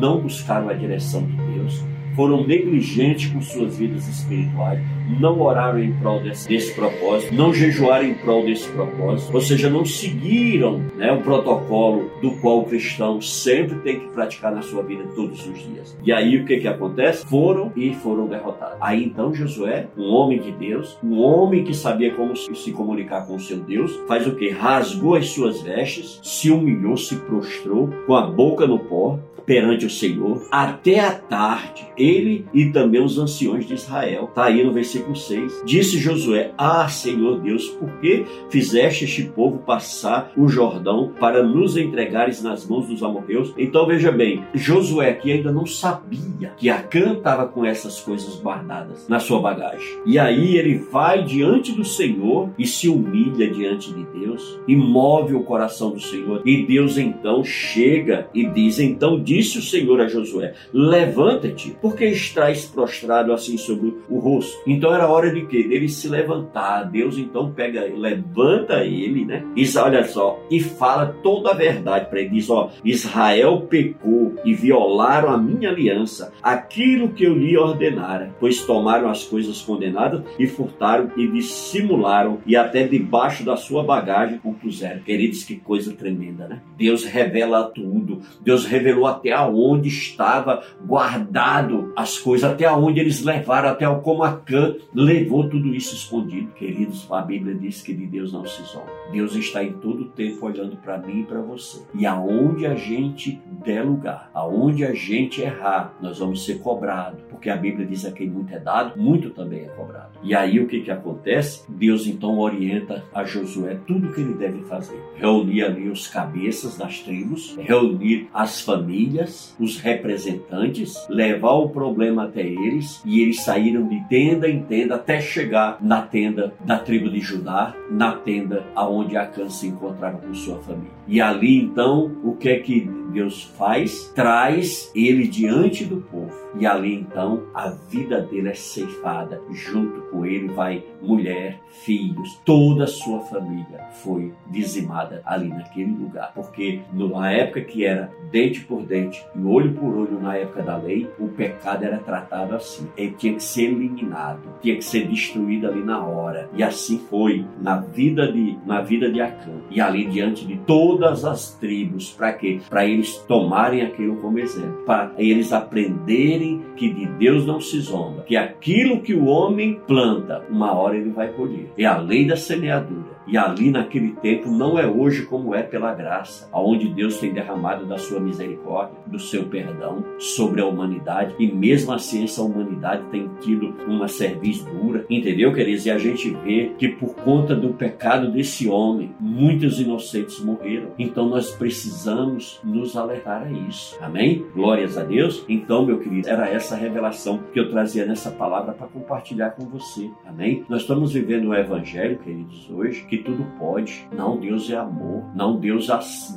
não 0.00 0.20
buscaram 0.20 0.68
a 0.68 0.74
direção 0.74 1.24
de 1.24 1.36
Deus 1.54 1.84
foram 2.14 2.46
negligentes 2.46 3.30
com 3.30 3.40
suas 3.40 3.76
vidas 3.76 4.08
espirituais, 4.08 4.80
não 5.20 5.40
oraram 5.40 5.82
em 5.82 5.92
prol 5.94 6.20
desse, 6.20 6.48
desse, 6.48 6.74
propósito, 6.74 7.34
não 7.34 7.52
jejuaram 7.52 8.06
em 8.06 8.14
prol 8.14 8.44
desse 8.44 8.68
propósito, 8.70 9.34
ou 9.34 9.40
seja, 9.40 9.68
não 9.68 9.84
seguiram 9.84 10.80
né, 10.96 11.12
o 11.12 11.20
protocolo 11.20 12.10
do 12.20 12.32
qual 12.36 12.60
o 12.60 12.64
cristão 12.64 13.20
sempre 13.20 13.76
tem 13.80 14.00
que 14.00 14.08
praticar 14.08 14.54
na 14.54 14.62
sua 14.62 14.82
vida 14.82 15.04
todos 15.14 15.46
os 15.46 15.58
dias. 15.58 15.96
E 16.04 16.12
aí 16.12 16.36
o 16.38 16.44
que, 16.44 16.58
que 16.58 16.68
acontece? 16.68 17.26
Foram 17.26 17.72
e 17.76 17.94
foram 17.94 18.26
derrotados. 18.26 18.78
Aí 18.80 19.04
então 19.04 19.34
Josué, 19.34 19.88
um 19.96 20.08
homem 20.12 20.40
de 20.40 20.52
Deus, 20.52 20.98
um 21.02 21.20
homem 21.20 21.64
que 21.64 21.74
sabia 21.74 22.14
como 22.14 22.36
se 22.36 22.72
comunicar 22.72 23.26
com 23.26 23.36
o 23.36 23.40
seu 23.40 23.58
Deus, 23.58 23.94
faz 24.06 24.26
o 24.26 24.34
que? 24.34 24.50
Rasgou 24.50 25.14
as 25.14 25.28
suas 25.30 25.62
vestes, 25.62 26.20
se 26.22 26.50
humilhou, 26.50 26.96
se 26.96 27.16
prostrou, 27.16 27.88
com 28.06 28.14
a 28.14 28.26
boca 28.26 28.66
no 28.66 28.78
pó, 28.78 29.18
perante 29.46 29.86
o 29.86 29.90
Senhor 29.90 30.46
até 30.50 31.00
a 31.00 31.12
tarde, 31.12 31.86
ele 31.96 32.46
e 32.52 32.66
também 32.66 33.02
os 33.02 33.18
anciões 33.18 33.66
de 33.66 33.74
Israel. 33.74 34.24
Está 34.24 34.44
aí 34.44 34.64
no 34.64 34.72
versículo 34.72 35.14
6. 35.14 35.62
Disse 35.64 35.98
Josué: 35.98 36.52
Ah, 36.56 36.88
Senhor 36.88 37.40
Deus, 37.40 37.68
por 37.68 37.90
que 38.00 38.24
fizeste 38.50 39.04
este 39.04 39.24
povo 39.24 39.58
passar 39.58 40.32
o 40.36 40.48
Jordão 40.48 41.12
para 41.18 41.42
nos 41.42 41.76
entregares 41.76 42.42
nas 42.42 42.66
mãos 42.66 42.86
dos 42.86 43.02
amorreus? 43.02 43.52
Então 43.56 43.86
veja 43.86 44.10
bem, 44.10 44.44
Josué 44.54 45.10
aqui 45.10 45.32
ainda 45.32 45.52
não 45.52 45.66
sabia 45.66 46.52
que 46.56 46.70
Acã 46.70 47.14
estava 47.14 47.46
com 47.46 47.64
essas 47.64 48.00
coisas 48.00 48.40
guardadas 48.40 49.08
na 49.08 49.18
sua 49.18 49.40
bagagem. 49.40 49.86
E 50.06 50.18
aí 50.18 50.56
ele 50.56 50.78
vai 50.78 51.24
diante 51.24 51.72
do 51.72 51.84
Senhor 51.84 52.50
e 52.58 52.66
se 52.66 52.88
humilha 52.88 53.50
diante 53.50 53.92
de 53.92 54.04
Deus 54.04 54.58
e 54.66 54.76
move 54.76 55.34
o 55.34 55.42
coração 55.42 55.90
do 55.90 56.00
Senhor. 56.00 56.42
E 56.44 56.66
Deus 56.66 56.96
então 56.98 57.44
chega 57.44 58.28
e 58.34 58.46
diz: 58.46 58.78
Então 58.78 59.22
disse 59.32 59.58
o 59.58 59.62
Senhor 59.62 60.00
a 60.00 60.08
Josué: 60.08 60.54
Levanta-te, 60.72 61.76
porque 61.80 62.06
estás 62.06 62.66
prostrado 62.66 63.32
assim 63.32 63.56
sobre 63.56 63.94
o 64.08 64.18
rosto. 64.18 64.58
Então 64.66 64.94
era 64.94 65.08
hora 65.08 65.32
de 65.32 65.46
quê? 65.46 65.62
Dele 65.62 65.88
se 65.88 66.08
levantar. 66.08 66.84
Deus 66.84 67.16
então 67.16 67.52
pega, 67.52 67.82
levanta 67.96 68.84
ele, 68.84 69.24
né? 69.24 69.44
E 69.56 69.64
olha 69.78 70.04
só, 70.04 70.38
e 70.50 70.60
fala 70.60 71.06
toda 71.22 71.50
a 71.50 71.54
verdade 71.54 72.08
para 72.08 72.20
ele. 72.20 72.30
Diz: 72.30 72.50
Ó, 72.50 72.70
Israel 72.84 73.66
pecou 73.68 74.34
e 74.44 74.54
violaram 74.54 75.30
a 75.30 75.38
minha 75.38 75.70
aliança, 75.70 76.32
aquilo 76.42 77.10
que 77.10 77.24
eu 77.24 77.34
lhe 77.34 77.56
ordenara, 77.56 78.34
pois 78.38 78.62
tomaram 78.62 79.08
as 79.08 79.24
coisas 79.24 79.60
condenadas 79.62 80.22
e 80.38 80.46
furtaram 80.46 81.10
e 81.16 81.26
dissimularam 81.28 82.38
e 82.46 82.56
até 82.56 82.86
debaixo 82.86 83.44
da 83.44 83.56
sua 83.56 83.82
bagagem 83.82 84.40
o 84.44 84.52
puseram. 84.52 85.00
Queridos, 85.00 85.44
que 85.44 85.56
coisa 85.56 85.94
tremenda, 85.94 86.48
né? 86.48 86.60
Deus 86.76 87.04
revela 87.04 87.64
tudo. 87.64 88.20
Deus 88.40 88.66
revelou 88.66 89.06
a 89.06 89.14
até 89.22 89.40
onde 89.40 89.88
estava 89.88 90.62
guardado 90.84 91.92
as 91.96 92.18
coisas, 92.18 92.50
até 92.50 92.70
onde 92.70 92.98
eles 92.98 93.22
levaram, 93.22 93.68
até 93.68 93.86
como 94.00 94.24
Acã 94.24 94.74
levou 94.92 95.48
tudo 95.48 95.72
isso 95.74 95.94
escondido. 95.94 96.52
Queridos, 96.52 97.06
a 97.10 97.22
Bíblia 97.22 97.54
diz 97.54 97.80
que 97.80 97.94
de 97.94 98.06
Deus 98.06 98.32
não 98.32 98.44
se 98.44 98.62
zomba. 98.64 98.90
Deus 99.12 99.34
está 99.36 99.62
em 99.62 99.72
todo 99.74 100.02
o 100.02 100.08
tempo 100.08 100.44
olhando 100.44 100.76
para 100.76 100.98
mim 100.98 101.20
e 101.20 101.24
para 101.24 101.40
você. 101.40 101.82
E 101.94 102.04
aonde 102.04 102.66
a 102.66 102.74
gente 102.74 103.40
der 103.64 103.84
lugar, 103.84 104.30
aonde 104.34 104.84
a 104.84 104.92
gente 104.92 105.40
errar, 105.40 105.94
nós 106.00 106.18
vamos 106.18 106.44
ser 106.44 106.58
cobrados, 106.58 107.20
porque 107.30 107.48
a 107.48 107.56
Bíblia 107.56 107.86
diz 107.86 108.02
que 108.12 108.26
muito 108.26 108.52
é 108.52 108.58
dado, 108.58 109.00
muito 109.00 109.30
também 109.30 109.60
é 109.60 109.68
cobrado. 109.68 110.18
E 110.22 110.34
aí 110.34 110.58
o 110.58 110.66
que 110.66 110.80
que 110.80 110.90
acontece? 110.90 111.64
Deus 111.68 112.06
então 112.06 112.38
orienta 112.38 113.04
a 113.14 113.24
Josué 113.24 113.78
tudo 113.86 114.08
o 114.08 114.12
que 114.12 114.20
ele 114.20 114.34
deve 114.34 114.62
fazer. 114.64 115.00
Reunir 115.16 115.62
ali 115.62 115.88
os 115.88 116.08
cabeças 116.08 116.76
das 116.76 117.00
tribos, 117.00 117.56
reunir 117.56 118.28
as 118.32 118.60
famílias 118.60 119.11
famílias, 119.12 119.54
os 119.60 119.78
representantes, 119.78 120.94
levar 121.08 121.52
o 121.52 121.68
problema 121.68 122.24
até 122.24 122.40
eles 122.40 123.02
e 123.04 123.20
eles 123.20 123.42
saíram 123.42 123.86
de 123.86 124.00
tenda 124.08 124.48
em 124.48 124.62
tenda 124.62 124.94
até 124.94 125.20
chegar 125.20 125.78
na 125.80 126.02
tenda 126.02 126.54
da 126.64 126.78
tribo 126.78 127.10
de 127.10 127.20
Judá, 127.20 127.74
na 127.90 128.12
tenda 128.12 128.64
aonde 128.74 129.16
Acã 129.16 129.48
se 129.48 129.68
encontrava 129.68 130.18
com 130.18 130.34
sua 130.34 130.58
família. 130.58 130.90
E 131.06 131.20
ali 131.20 131.58
então, 131.58 132.10
o 132.24 132.34
que 132.34 132.48
é 132.48 132.58
que 132.58 132.88
Deus 133.12 133.44
faz? 133.56 134.10
Traz 134.14 134.90
ele 134.94 135.28
diante 135.28 135.84
do 135.84 135.98
povo. 135.98 136.32
E 136.58 136.66
ali 136.66 136.94
então, 136.94 137.44
a 137.54 137.70
vida 137.70 138.20
dele 138.20 138.50
é 138.50 138.54
ceifada. 138.54 139.40
Junto 139.50 140.02
com 140.02 140.26
ele 140.26 140.48
vai 140.48 140.84
mulher, 141.00 141.60
filhos, 141.84 142.40
toda 142.44 142.84
a 142.84 142.86
sua 142.86 143.20
família 143.20 143.86
foi 144.02 144.32
dizimada 144.50 145.22
ali 145.24 145.48
naquele 145.48 145.92
lugar. 145.92 146.32
Porque 146.34 146.80
numa 146.92 147.30
época 147.30 147.62
que 147.62 147.84
era 147.84 148.12
dente 148.30 148.60
por 148.60 148.82
dente 148.82 149.24
e 149.34 149.44
olho 149.44 149.72
por 149.72 149.94
olho 149.94 150.20
na 150.20 150.36
época 150.36 150.62
da 150.62 150.76
lei, 150.76 151.08
o 151.18 151.28
pecado 151.28 151.84
era 151.84 151.98
tratado 151.98 152.54
assim. 152.54 152.86
Ele 152.96 153.12
tinha 153.12 153.34
que 153.34 153.42
ser 153.42 153.64
eliminado, 153.64 154.42
tinha 154.60 154.76
que 154.76 154.84
ser 154.84 155.06
destruído 155.08 155.66
ali 155.66 155.82
na 155.82 156.04
hora. 156.04 156.50
E 156.54 156.62
assim 156.62 156.98
foi 157.10 157.44
na 157.60 157.78
vida 157.78 158.30
de 158.30 158.58
na 158.66 158.80
vida 158.80 159.10
de 159.10 159.20
Acã. 159.20 159.52
E 159.70 159.80
ali 159.80 160.06
diante 160.06 160.46
de 160.46 160.56
todas 160.58 161.24
as 161.24 161.54
tribos, 161.54 162.10
para 162.10 162.32
quê? 162.32 162.60
Para 162.68 162.86
eles 163.02 163.16
tomarem 163.26 163.82
aquilo 163.82 164.16
como 164.16 164.38
exemplo, 164.38 164.84
para 164.86 165.12
eles 165.18 165.52
aprenderem 165.52 166.62
que 166.76 166.88
de 166.88 167.06
Deus 167.06 167.44
não 167.44 167.60
se 167.60 167.80
zomba, 167.80 168.22
que 168.22 168.36
aquilo 168.36 169.00
que 169.00 169.12
o 169.12 169.26
homem 169.26 169.80
planta, 169.86 170.44
uma 170.48 170.72
hora 170.72 170.96
ele 170.96 171.10
vai 171.10 171.28
colher. 171.32 171.70
É 171.76 171.84
a 171.84 171.98
lei 171.98 172.24
da 172.24 172.36
semeadura. 172.36 173.21
E 173.26 173.36
ali 173.36 173.70
naquele 173.70 174.12
tempo 174.12 174.50
não 174.50 174.78
é 174.78 174.86
hoje 174.86 175.26
como 175.26 175.54
é 175.54 175.62
pela 175.62 175.94
graça, 175.94 176.48
aonde 176.52 176.88
Deus 176.88 177.18
tem 177.18 177.32
derramado 177.32 177.86
da 177.86 177.98
sua 177.98 178.20
misericórdia, 178.20 178.96
do 179.06 179.18
seu 179.18 179.44
perdão 179.44 180.04
sobre 180.18 180.60
a 180.60 180.66
humanidade 180.66 181.34
e 181.38 181.46
mesmo 181.46 181.92
assim 181.92 182.24
essa 182.24 182.42
humanidade 182.42 183.04
tem 183.10 183.30
tido 183.40 183.74
uma 183.86 184.08
serviço 184.08 184.64
dura, 184.70 185.04
entendeu, 185.08 185.52
queridos? 185.52 185.86
E 185.86 185.90
a 185.90 185.98
gente 185.98 186.30
vê 186.30 186.72
que 186.78 186.88
por 186.88 187.14
conta 187.16 187.54
do 187.54 187.74
pecado 187.74 188.30
desse 188.30 188.68
homem, 188.68 189.14
muitos 189.20 189.80
inocentes 189.80 190.40
morreram. 190.40 190.90
Então 190.98 191.28
nós 191.28 191.50
precisamos 191.50 192.60
nos 192.64 192.96
alertar 192.96 193.42
a 193.42 193.50
isso. 193.50 193.96
Amém? 194.00 194.44
Glórias 194.54 194.96
a 194.98 195.04
Deus. 195.04 195.44
Então, 195.48 195.84
meu 195.84 195.98
querido, 195.98 196.28
era 196.28 196.48
essa 196.48 196.76
revelação 196.76 197.40
que 197.52 197.58
eu 197.58 197.70
trazia 197.70 198.06
nessa 198.06 198.30
palavra 198.30 198.72
para 198.72 198.86
compartilhar 198.86 199.50
com 199.50 199.66
você. 199.66 200.10
Amém? 200.26 200.64
Nós 200.68 200.82
estamos 200.82 201.12
vivendo 201.12 201.48
o 201.48 201.54
evangelho, 201.54 202.18
queridos, 202.18 202.68
hoje 202.70 203.04
que 203.12 203.18
tudo 203.18 203.44
pode. 203.58 204.06
Não, 204.10 204.38
Deus 204.38 204.70
é 204.70 204.76
amor. 204.76 205.24
Não, 205.34 205.60
Deus 205.60 205.88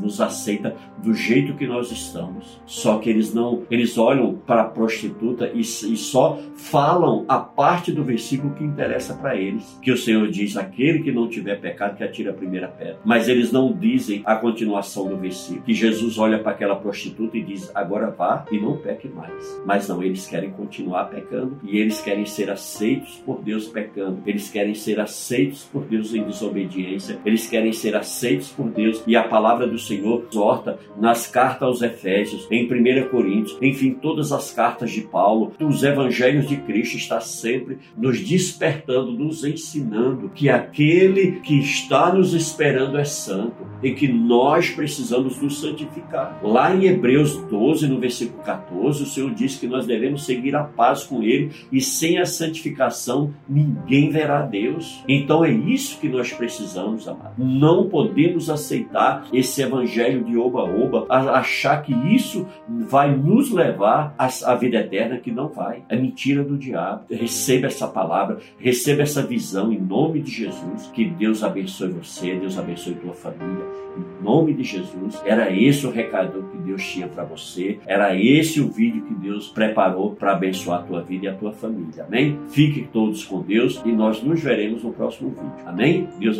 nos 0.01 0.19
aceita 0.19 0.75
do 1.01 1.13
jeito 1.13 1.55
que 1.55 1.65
nós 1.65 1.89
estamos. 1.89 2.59
Só 2.65 2.97
que 2.97 3.09
eles 3.09 3.33
não, 3.33 3.63
eles 3.71 3.97
olham 3.97 4.35
para 4.45 4.63
a 4.63 4.67
prostituta 4.67 5.49
e, 5.53 5.61
e 5.61 5.63
só 5.95 6.37
falam 6.53 7.23
a 7.29 7.37
parte 7.39 7.93
do 7.93 8.03
versículo 8.03 8.53
que 8.55 8.63
interessa 8.65 9.13
para 9.13 9.37
eles. 9.37 9.79
Que 9.81 9.89
o 9.89 9.97
Senhor 9.97 10.27
diz: 10.27 10.57
aquele 10.57 11.01
que 11.01 11.13
não 11.13 11.29
tiver 11.29 11.61
pecado, 11.61 11.95
que 11.95 12.03
atire 12.03 12.27
a 12.27 12.33
primeira 12.33 12.67
pedra. 12.67 12.99
Mas 13.05 13.29
eles 13.29 13.53
não 13.53 13.71
dizem 13.71 14.21
a 14.25 14.35
continuação 14.35 15.07
do 15.07 15.15
versículo. 15.15 15.63
Que 15.63 15.73
Jesus 15.73 16.17
olha 16.17 16.39
para 16.39 16.51
aquela 16.51 16.75
prostituta 16.75 17.37
e 17.37 17.43
diz: 17.43 17.71
agora 17.73 18.11
vá 18.11 18.45
e 18.51 18.59
não 18.59 18.75
peque 18.75 19.07
mais. 19.07 19.61
Mas 19.65 19.87
não, 19.87 20.03
eles 20.03 20.27
querem 20.27 20.51
continuar 20.51 21.05
pecando 21.05 21.57
e 21.63 21.77
eles 21.77 22.01
querem 22.01 22.25
ser 22.25 22.51
aceitos 22.51 23.21
por 23.25 23.41
Deus 23.41 23.65
pecando. 23.65 24.21
Eles 24.25 24.49
querem 24.49 24.73
ser 24.73 24.99
aceitos 24.99 25.63
por 25.63 25.85
Deus 25.85 26.13
em 26.13 26.23
desobediência 26.23 26.64
obediência, 26.65 27.19
eles 27.25 27.47
querem 27.47 27.71
ser 27.71 27.95
aceitos 27.95 28.49
por 28.49 28.69
Deus 28.69 29.01
e 29.05 29.15
a 29.15 29.23
palavra 29.23 29.67
do 29.67 29.77
Senhor 29.77 30.25
exorta 30.29 30.77
nas 30.99 31.27
cartas 31.27 31.63
aos 31.63 31.81
Efésios, 31.81 32.47
em 32.51 32.65
1 32.65 33.09
Coríntios, 33.09 33.57
enfim, 33.61 33.91
todas 33.93 34.31
as 34.31 34.51
cartas 34.51 34.91
de 34.91 35.01
Paulo, 35.01 35.53
os 35.59 35.83
evangelhos 35.83 36.47
de 36.47 36.57
Cristo 36.57 36.97
está 36.97 37.21
sempre 37.21 37.77
nos 37.97 38.19
despertando, 38.19 39.11
nos 39.11 39.43
ensinando 39.43 40.29
que 40.33 40.49
aquele 40.49 41.39
que 41.41 41.59
está 41.59 42.13
nos 42.13 42.33
esperando 42.33 42.97
é 42.97 43.05
santo 43.05 43.65
e 43.83 43.91
que 43.91 44.07
nós 44.07 44.69
precisamos 44.69 45.41
nos 45.41 45.59
santificar. 45.59 46.39
Lá 46.43 46.75
em 46.75 46.85
Hebreus 46.85 47.37
12, 47.49 47.87
no 47.87 47.99
versículo 47.99 48.41
14, 48.43 49.03
o 49.03 49.05
Senhor 49.05 49.33
diz 49.33 49.57
que 49.57 49.67
nós 49.67 49.85
devemos 49.85 50.25
seguir 50.25 50.55
a 50.55 50.63
paz 50.63 51.03
com 51.03 51.21
ele 51.21 51.51
e 51.71 51.79
sem 51.81 52.17
a 52.17 52.25
santificação 52.25 53.33
ninguém 53.47 54.09
verá 54.09 54.41
Deus. 54.41 55.03
Então 55.07 55.43
é 55.45 55.51
isso 55.51 55.99
que 55.99 56.09
nós 56.09 56.31
precisamos 56.31 56.54
precisamos, 56.55 57.07
amado. 57.07 57.33
Não 57.37 57.89
podemos 57.89 58.49
aceitar 58.49 59.27
esse 59.33 59.61
evangelho 59.61 60.23
de 60.23 60.37
oba-oba, 60.37 61.05
achar 61.09 61.81
que 61.81 61.93
isso 62.13 62.47
vai 62.67 63.15
nos 63.15 63.51
levar 63.51 64.15
à 64.17 64.55
vida 64.55 64.77
eterna, 64.77 65.17
que 65.17 65.31
não 65.31 65.49
vai. 65.49 65.83
É 65.89 65.95
mentira 65.95 66.43
do 66.43 66.57
diabo. 66.57 67.05
Receba 67.09 67.67
essa 67.67 67.87
palavra, 67.87 68.39
receba 68.57 69.01
essa 69.01 69.21
visão 69.21 69.71
em 69.71 69.79
nome 69.79 70.21
de 70.21 70.31
Jesus. 70.31 70.89
Que 70.93 71.05
Deus 71.05 71.43
abençoe 71.43 71.89
você, 71.89 72.35
Deus 72.35 72.57
abençoe 72.57 72.95
tua 72.95 73.13
família. 73.13 73.65
Em 73.97 74.23
nome 74.23 74.53
de 74.53 74.63
Jesus. 74.63 75.21
Era 75.25 75.51
esse 75.51 75.85
o 75.85 75.91
recado 75.91 76.49
que 76.51 76.57
Deus 76.57 76.83
tinha 76.83 77.07
para 77.07 77.23
você. 77.23 77.79
Era 77.85 78.15
esse 78.15 78.59
o 78.59 78.69
vídeo 78.69 79.03
que 79.03 79.13
Deus 79.13 79.49
preparou 79.49 80.11
para 80.15 80.33
abençoar 80.33 80.79
a 80.79 80.83
tua 80.83 81.01
vida 81.01 81.25
e 81.25 81.27
a 81.29 81.33
tua 81.33 81.51
família. 81.51 82.05
Amém? 82.05 82.37
Fiquem 82.49 82.85
todos 82.91 83.23
com 83.23 83.41
Deus 83.41 83.81
e 83.85 83.91
nós 83.91 84.21
nos 84.21 84.41
veremos 84.41 84.83
no 84.83 84.91
próximo 84.91 85.29
vídeo. 85.29 85.65
Amém? 85.65 86.07
Deus 86.19 86.39